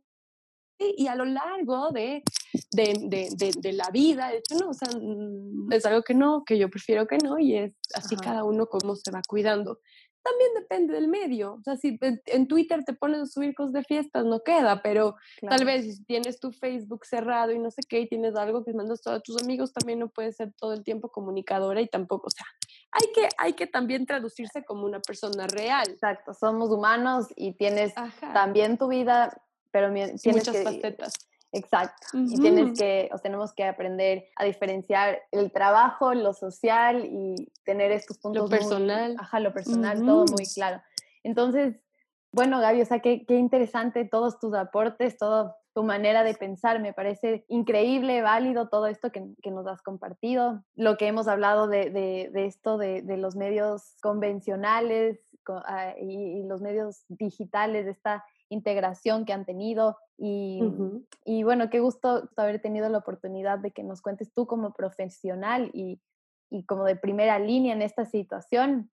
y 0.77 1.07
a 1.07 1.15
lo 1.15 1.25
largo 1.25 1.91
de, 1.91 2.23
de, 2.71 3.29
de, 3.35 3.51
de, 3.57 3.73
la 3.73 3.89
vida, 3.91 4.29
de 4.29 4.38
hecho, 4.38 4.55
no, 4.55 4.69
o 4.69 4.73
sea, 4.73 4.89
mm, 4.89 5.71
es 5.71 5.85
algo 5.85 6.01
que 6.03 6.13
no, 6.13 6.43
que 6.45 6.57
yo 6.57 6.69
prefiero 6.69 7.07
que 7.07 7.17
no, 7.17 7.39
y 7.39 7.55
es 7.55 7.73
así 7.93 8.15
cada 8.15 8.43
uno 8.43 8.67
cómo 8.67 8.95
se 8.95 9.11
va 9.11 9.21
cuidando. 9.27 9.79
También 10.21 10.49
depende 10.55 10.93
del 10.95 11.07
medio, 11.07 11.53
o 11.53 11.61
sea, 11.61 11.77
si 11.77 11.99
en 12.01 12.47
Twitter 12.47 12.83
te 12.83 12.93
pones 12.93 13.21
a 13.21 13.25
subir 13.27 13.53
cosas 13.53 13.73
de 13.73 13.83
fiestas, 13.83 14.25
no 14.25 14.41
queda, 14.41 14.81
pero 14.81 15.15
tal 15.47 15.65
vez 15.65 15.97
si 15.97 16.03
tienes 16.03 16.39
tu 16.39 16.51
Facebook 16.51 17.05
cerrado 17.05 17.51
y 17.51 17.59
no 17.59 17.69
sé 17.69 17.81
qué, 17.88 17.99
y 17.99 18.09
tienes 18.09 18.35
algo 18.35 18.65
que 18.65 18.73
mandas 18.73 19.05
a 19.05 19.19
tus 19.19 19.41
amigos, 19.43 19.71
también 19.71 19.99
no 19.99 20.09
puedes 20.09 20.35
ser 20.35 20.51
todo 20.57 20.73
el 20.73 20.83
tiempo 20.83 21.09
comunicadora 21.09 21.79
y 21.79 21.88
tampoco, 21.88 22.27
o 22.27 22.31
sea, 22.31 22.47
hay 22.91 23.11
que, 23.13 23.29
hay 23.38 23.53
que 23.53 23.67
también 23.67 24.07
traducirse 24.07 24.65
como 24.65 24.85
una 24.85 24.99
persona 24.99 25.45
real. 25.45 25.88
Exacto, 25.89 26.33
somos 26.33 26.71
humanos 26.71 27.27
y 27.35 27.53
tienes 27.53 27.93
también 28.33 28.79
tu 28.79 28.88
vida 28.88 29.44
pero 29.75 29.91
tienes 29.91 30.25
muchas 30.25 30.63
facetas. 30.63 31.13
Exacto. 31.51 32.07
Y 32.13 32.39
tienes 32.39 32.79
que, 32.79 33.09
o 33.11 33.19
tenemos 33.19 33.51
que 33.51 33.65
aprender 33.65 34.25
a 34.38 34.45
diferenciar 34.45 35.21
el 35.33 35.51
trabajo, 35.51 36.13
lo 36.13 36.31
social 36.31 37.03
y 37.03 37.51
tener 37.65 37.91
estos 37.91 38.17
puntos. 38.19 38.43
Lo 38.43 38.49
personal. 38.49 39.17
ajá, 39.19 39.41
lo 39.41 39.51
personal, 39.51 39.99
todo 39.99 40.23
muy 40.31 40.45
claro. 40.45 40.81
Entonces, 41.23 41.75
bueno, 42.31 42.61
Gaby, 42.61 42.83
o 42.83 42.85
sea, 42.85 42.99
qué, 42.99 43.25
qué 43.25 43.35
interesante 43.35 44.05
todos 44.05 44.39
tus 44.39 44.53
aportes, 44.53 45.17
toda 45.17 45.57
tu 45.73 45.83
manera 45.83 46.23
de 46.23 46.35
pensar. 46.35 46.79
Me 46.79 46.93
parece 46.93 47.43
increíble, 47.49 48.21
válido 48.21 48.69
todo 48.69 48.88
esto 48.88 49.11
que, 49.11 49.25
que 49.43 49.51
nos 49.51 49.67
has 49.67 49.81
compartido. 49.81 50.63
Lo 50.75 50.95
que 50.95 51.07
hemos 51.07 51.27
hablado 51.27 51.67
de, 51.67 51.89
de, 51.89 52.29
de 52.31 52.45
esto 52.45 52.77
de, 52.77 53.01
de, 53.01 53.17
los 53.17 53.35
medios 53.35 53.97
convencionales 54.01 55.19
ah, 55.49 55.95
y, 56.01 56.39
y, 56.39 56.43
los 56.43 56.61
medios 56.61 57.03
digitales, 57.09 57.83
de 57.83 57.91
esta 57.91 58.23
integración 58.49 59.25
que 59.25 59.34
han 59.34 59.45
tenido 59.45 59.97
y, 60.17 60.62
y, 61.25 61.43
bueno, 61.43 61.69
qué 61.69 61.79
gusto 61.79 62.29
haber 62.38 62.62
tenido 62.62 62.88
la 62.89 62.99
oportunidad 62.99 63.60
de 63.60 63.71
que 63.71 63.84
nos 63.84 64.01
cuentes 64.01 64.34
tú 64.34 64.47
como 64.47 64.73
profesional 64.73 65.71
y, 65.73 66.01
y 66.49 66.65
como 66.65 66.86
de 66.86 66.95
primera 66.95 67.39
línea 67.39 67.73
en 67.73 67.81
esta 67.81 68.05
situación. 68.05 68.91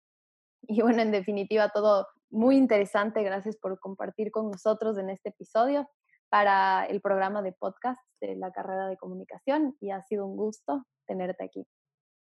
Y 0.62 0.80
bueno, 0.82 1.02
en 1.02 1.12
definitiva, 1.12 1.70
todo 1.70 2.06
muy 2.30 2.56
interesante. 2.56 3.22
Gracias 3.22 3.56
por 3.56 3.78
compartir 3.78 4.30
con 4.30 4.50
nosotros 4.50 4.98
en 4.98 5.10
este 5.10 5.30
episodio 5.30 5.88
para 6.28 6.86
el 6.86 7.00
programa 7.00 7.42
de 7.42 7.52
podcast 7.52 8.00
de 8.20 8.36
la 8.36 8.50
carrera 8.52 8.86
de 8.86 8.96
comunicación 8.96 9.76
y 9.80 9.90
ha 9.90 10.02
sido 10.02 10.26
un 10.26 10.36
gusto 10.36 10.84
tenerte 11.06 11.44
aquí. 11.44 11.66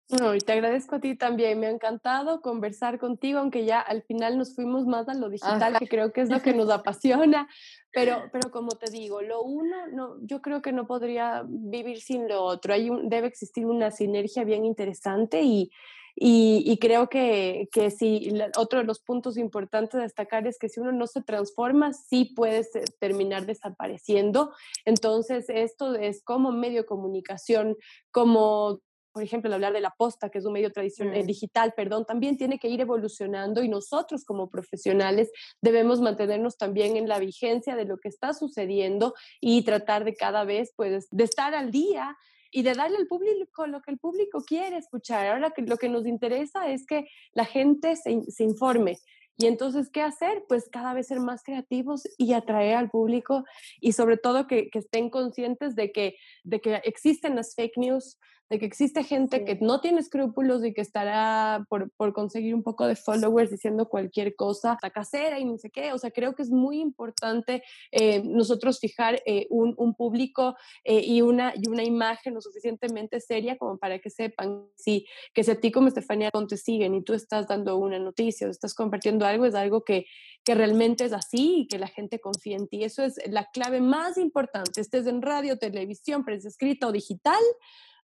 No, 0.07 0.35
y 0.35 0.39
te 0.39 0.53
agradezco 0.53 0.97
a 0.97 0.99
ti 0.99 1.15
también. 1.15 1.59
Me 1.59 1.65
ha 1.65 1.71
encantado 1.71 2.41
conversar 2.41 2.99
contigo, 2.99 3.39
aunque 3.39 3.65
ya 3.65 3.79
al 3.79 4.03
final 4.03 4.37
nos 4.37 4.53
fuimos 4.53 4.85
más 4.85 5.09
a 5.09 5.15
lo 5.15 5.29
digital, 5.29 5.79
que 5.79 5.87
creo 5.87 6.13
que 6.13 6.21
es 6.21 6.29
lo 6.29 6.41
que 6.43 6.53
nos 6.53 6.69
apasiona. 6.69 7.49
Pero, 7.91 8.29
pero 8.31 8.51
como 8.51 8.69
te 8.69 8.91
digo, 8.91 9.21
lo 9.21 9.41
uno, 9.41 9.87
no, 9.87 10.17
yo 10.21 10.41
creo 10.41 10.61
que 10.61 10.73
no 10.73 10.85
podría 10.85 11.43
vivir 11.47 12.01
sin 12.01 12.27
lo 12.27 12.43
otro. 12.43 12.73
Hay 12.73 12.89
un, 12.89 13.09
debe 13.09 13.27
existir 13.27 13.65
una 13.65 13.89
sinergia 13.89 14.43
bien 14.43 14.63
interesante 14.63 15.41
y, 15.41 15.71
y, 16.15 16.61
y, 16.65 16.77
creo 16.77 17.09
que, 17.09 17.67
que 17.71 17.89
sí, 17.89 18.31
otro 18.57 18.79
de 18.79 18.85
los 18.85 18.99
puntos 18.99 19.37
importantes 19.37 19.95
a 19.95 20.03
destacar 20.03 20.45
es 20.45 20.59
que 20.59 20.69
si 20.69 20.79
uno 20.79 20.91
no 20.91 21.07
se 21.07 21.23
transforma, 21.23 21.93
sí 21.93 22.25
puede 22.35 22.63
terminar 22.99 23.47
desapareciendo. 23.47 24.53
Entonces, 24.85 25.45
esto 25.49 25.95
es 25.95 26.23
como 26.23 26.51
medio 26.51 26.81
de 26.81 26.85
comunicación, 26.85 27.75
como 28.11 28.81
por 29.15 29.23
ejemplo, 29.23 29.47
el 29.47 29.53
hablar 29.53 29.71
de 29.71 29.79
la 29.79 29.91
posta, 29.91 30.29
que 30.29 30.39
es 30.39 30.45
un 30.45 30.51
medio 30.51 30.73
tradicional, 30.73 31.23
mm. 31.23 31.25
digital, 31.25 31.73
perdón, 31.73 32.03
también 32.05 32.35
tiene 32.35 32.59
que 32.59 32.67
ir 32.67 32.81
evolucionando 32.81 33.63
y 33.63 33.69
nosotros 33.69 34.25
como 34.25 34.49
profesionales 34.49 35.31
debemos 35.61 36.01
mantenernos 36.01 36.57
también 36.57 36.97
en 36.97 37.07
la 37.07 37.17
vigencia 37.17 37.77
de 37.77 37.85
lo 37.85 37.97
que 37.97 38.09
está 38.09 38.33
sucediendo 38.33 39.13
y 39.39 39.63
tratar 39.63 40.03
de 40.03 40.15
cada 40.15 40.43
vez, 40.43 40.73
pues, 40.75 41.07
de 41.09 41.23
estar 41.23 41.55
al 41.55 41.71
día 41.71 42.17
y 42.51 42.63
de 42.63 42.73
darle 42.73 42.97
al 42.97 43.07
público 43.07 43.67
lo 43.67 43.81
que 43.81 43.91
el 43.91 43.99
público 43.99 44.43
quiere 44.45 44.75
escuchar. 44.75 45.27
Ahora 45.27 45.53
lo 45.55 45.77
que 45.77 45.87
nos 45.87 46.05
interesa 46.05 46.69
es 46.69 46.85
que 46.85 47.05
la 47.33 47.45
gente 47.45 47.95
se, 47.95 48.21
se 48.29 48.43
informe. 48.43 48.97
Y 49.37 49.45
entonces, 49.45 49.89
¿qué 49.89 50.01
hacer? 50.01 50.43
Pues 50.49 50.67
cada 50.69 50.93
vez 50.93 51.07
ser 51.07 51.21
más 51.21 51.41
creativos 51.41 52.03
y 52.17 52.33
atraer 52.33 52.75
al 52.75 52.89
público 52.89 53.45
y 53.79 53.93
sobre 53.93 54.17
todo 54.17 54.45
que, 54.45 54.69
que 54.69 54.79
estén 54.79 55.09
conscientes 55.09 55.73
de 55.73 55.93
que, 55.93 56.17
de 56.43 56.59
que 56.59 56.81
existen 56.83 57.37
las 57.37 57.55
fake 57.55 57.77
news, 57.77 58.17
de 58.49 58.59
que 58.59 58.65
existe 58.65 59.03
gente 59.03 59.43
que 59.43 59.57
no 59.59 59.81
tiene 59.81 59.99
escrúpulos 59.99 60.63
y 60.63 60.73
que 60.73 60.81
estará 60.81 61.65
por, 61.67 61.91
por, 61.91 62.13
conseguir 62.13 62.53
un 62.53 62.61
poco 62.61 62.85
de 62.85 62.95
followers 62.95 63.49
diciendo 63.49 63.89
cualquier 63.89 64.35
cosa, 64.35 64.77
la 64.83 64.91
casera 64.91 65.39
y 65.39 65.45
no 65.45 65.57
sé 65.57 65.71
qué. 65.71 65.93
O 65.93 65.97
sea, 65.97 66.11
creo 66.11 66.35
que 66.35 66.43
es 66.43 66.51
muy 66.51 66.79
importante 66.79 67.63
eh, 67.91 68.21
nosotros 68.23 68.79
fijar 68.79 69.21
eh, 69.25 69.47
un, 69.49 69.73
un, 69.77 69.95
público 69.95 70.55
eh, 70.83 71.01
y, 71.03 71.21
una, 71.21 71.53
y 71.55 71.67
una 71.67 71.83
imagen 71.83 72.35
lo 72.35 72.41
suficientemente 72.41 73.19
seria 73.19 73.57
como 73.57 73.77
para 73.77 73.99
que 73.99 74.09
sepan 74.09 74.67
si, 74.75 75.07
que 75.33 75.43
si 75.43 75.51
a 75.51 75.59
ti 75.59 75.71
como 75.71 75.87
Estefanía 75.87 76.29
te 76.47 76.57
siguen 76.57 76.93
y 76.93 77.03
tú 77.03 77.13
estás 77.13 77.47
dando 77.47 77.77
una 77.77 77.97
noticia 77.97 78.47
o 78.47 78.51
estás 78.51 78.75
compartiendo 78.75 79.25
algo, 79.25 79.45
es 79.45 79.55
algo 79.55 79.83
que, 79.83 80.05
que 80.43 80.53
realmente 80.53 81.05
es 81.05 81.13
así 81.13 81.61
y 81.61 81.67
que 81.67 81.79
la 81.79 81.87
gente 81.87 82.19
confía 82.19 82.57
en 82.57 82.67
ti. 82.67 82.83
Eso 82.83 83.03
es 83.03 83.19
la 83.27 83.49
clave 83.51 83.81
más 83.81 84.17
importante, 84.17 84.81
estés 84.81 85.07
en 85.07 85.21
radio, 85.21 85.57
televisión, 85.57 86.23
prensa 86.23 86.49
escrita 86.49 86.87
o 86.87 86.91
digital 86.91 87.41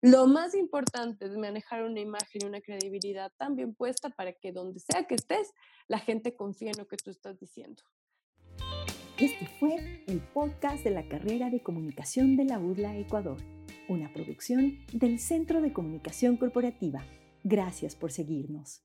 lo 0.02 0.28
más 0.28 0.56
importante 0.56 1.26
es 1.26 1.38
manejar 1.38 1.84
una 1.84 2.00
imagen 2.00 2.42
y 2.42 2.46
una 2.46 2.62
credibilidad 2.62 3.32
tan 3.38 3.56
bien 3.56 3.76
puesta 3.76 4.10
para 4.10 4.34
que 4.34 4.52
donde 4.52 4.80
sea 4.80 5.06
que 5.06 5.16
estés, 5.16 5.54
la 5.88 6.00
gente 6.00 6.36
confíe 6.36 6.70
en 6.70 6.78
lo 6.78 6.88
que 6.88 6.98
tú 6.98 7.12
estás 7.12 7.40
diciendo. 7.40 7.84
Este 9.18 9.46
fue 9.60 10.04
el 10.08 10.20
podcast 10.20 10.84
de 10.84 10.90
la 10.90 11.08
carrera 11.08 11.52
de 11.52 11.62
comunicación 11.62 12.36
de 12.36 12.46
la 12.46 12.60
UDLA 12.60 12.98
Ecuador, 12.98 13.38
una 13.88 14.12
producción 14.12 14.80
del 14.92 15.20
Centro 15.20 15.62
de 15.62 15.72
Comunicación 15.72 16.38
Corporativa. 16.38 17.06
Gracias 17.44 17.96
por 17.96 18.12
seguirnos. 18.12 18.82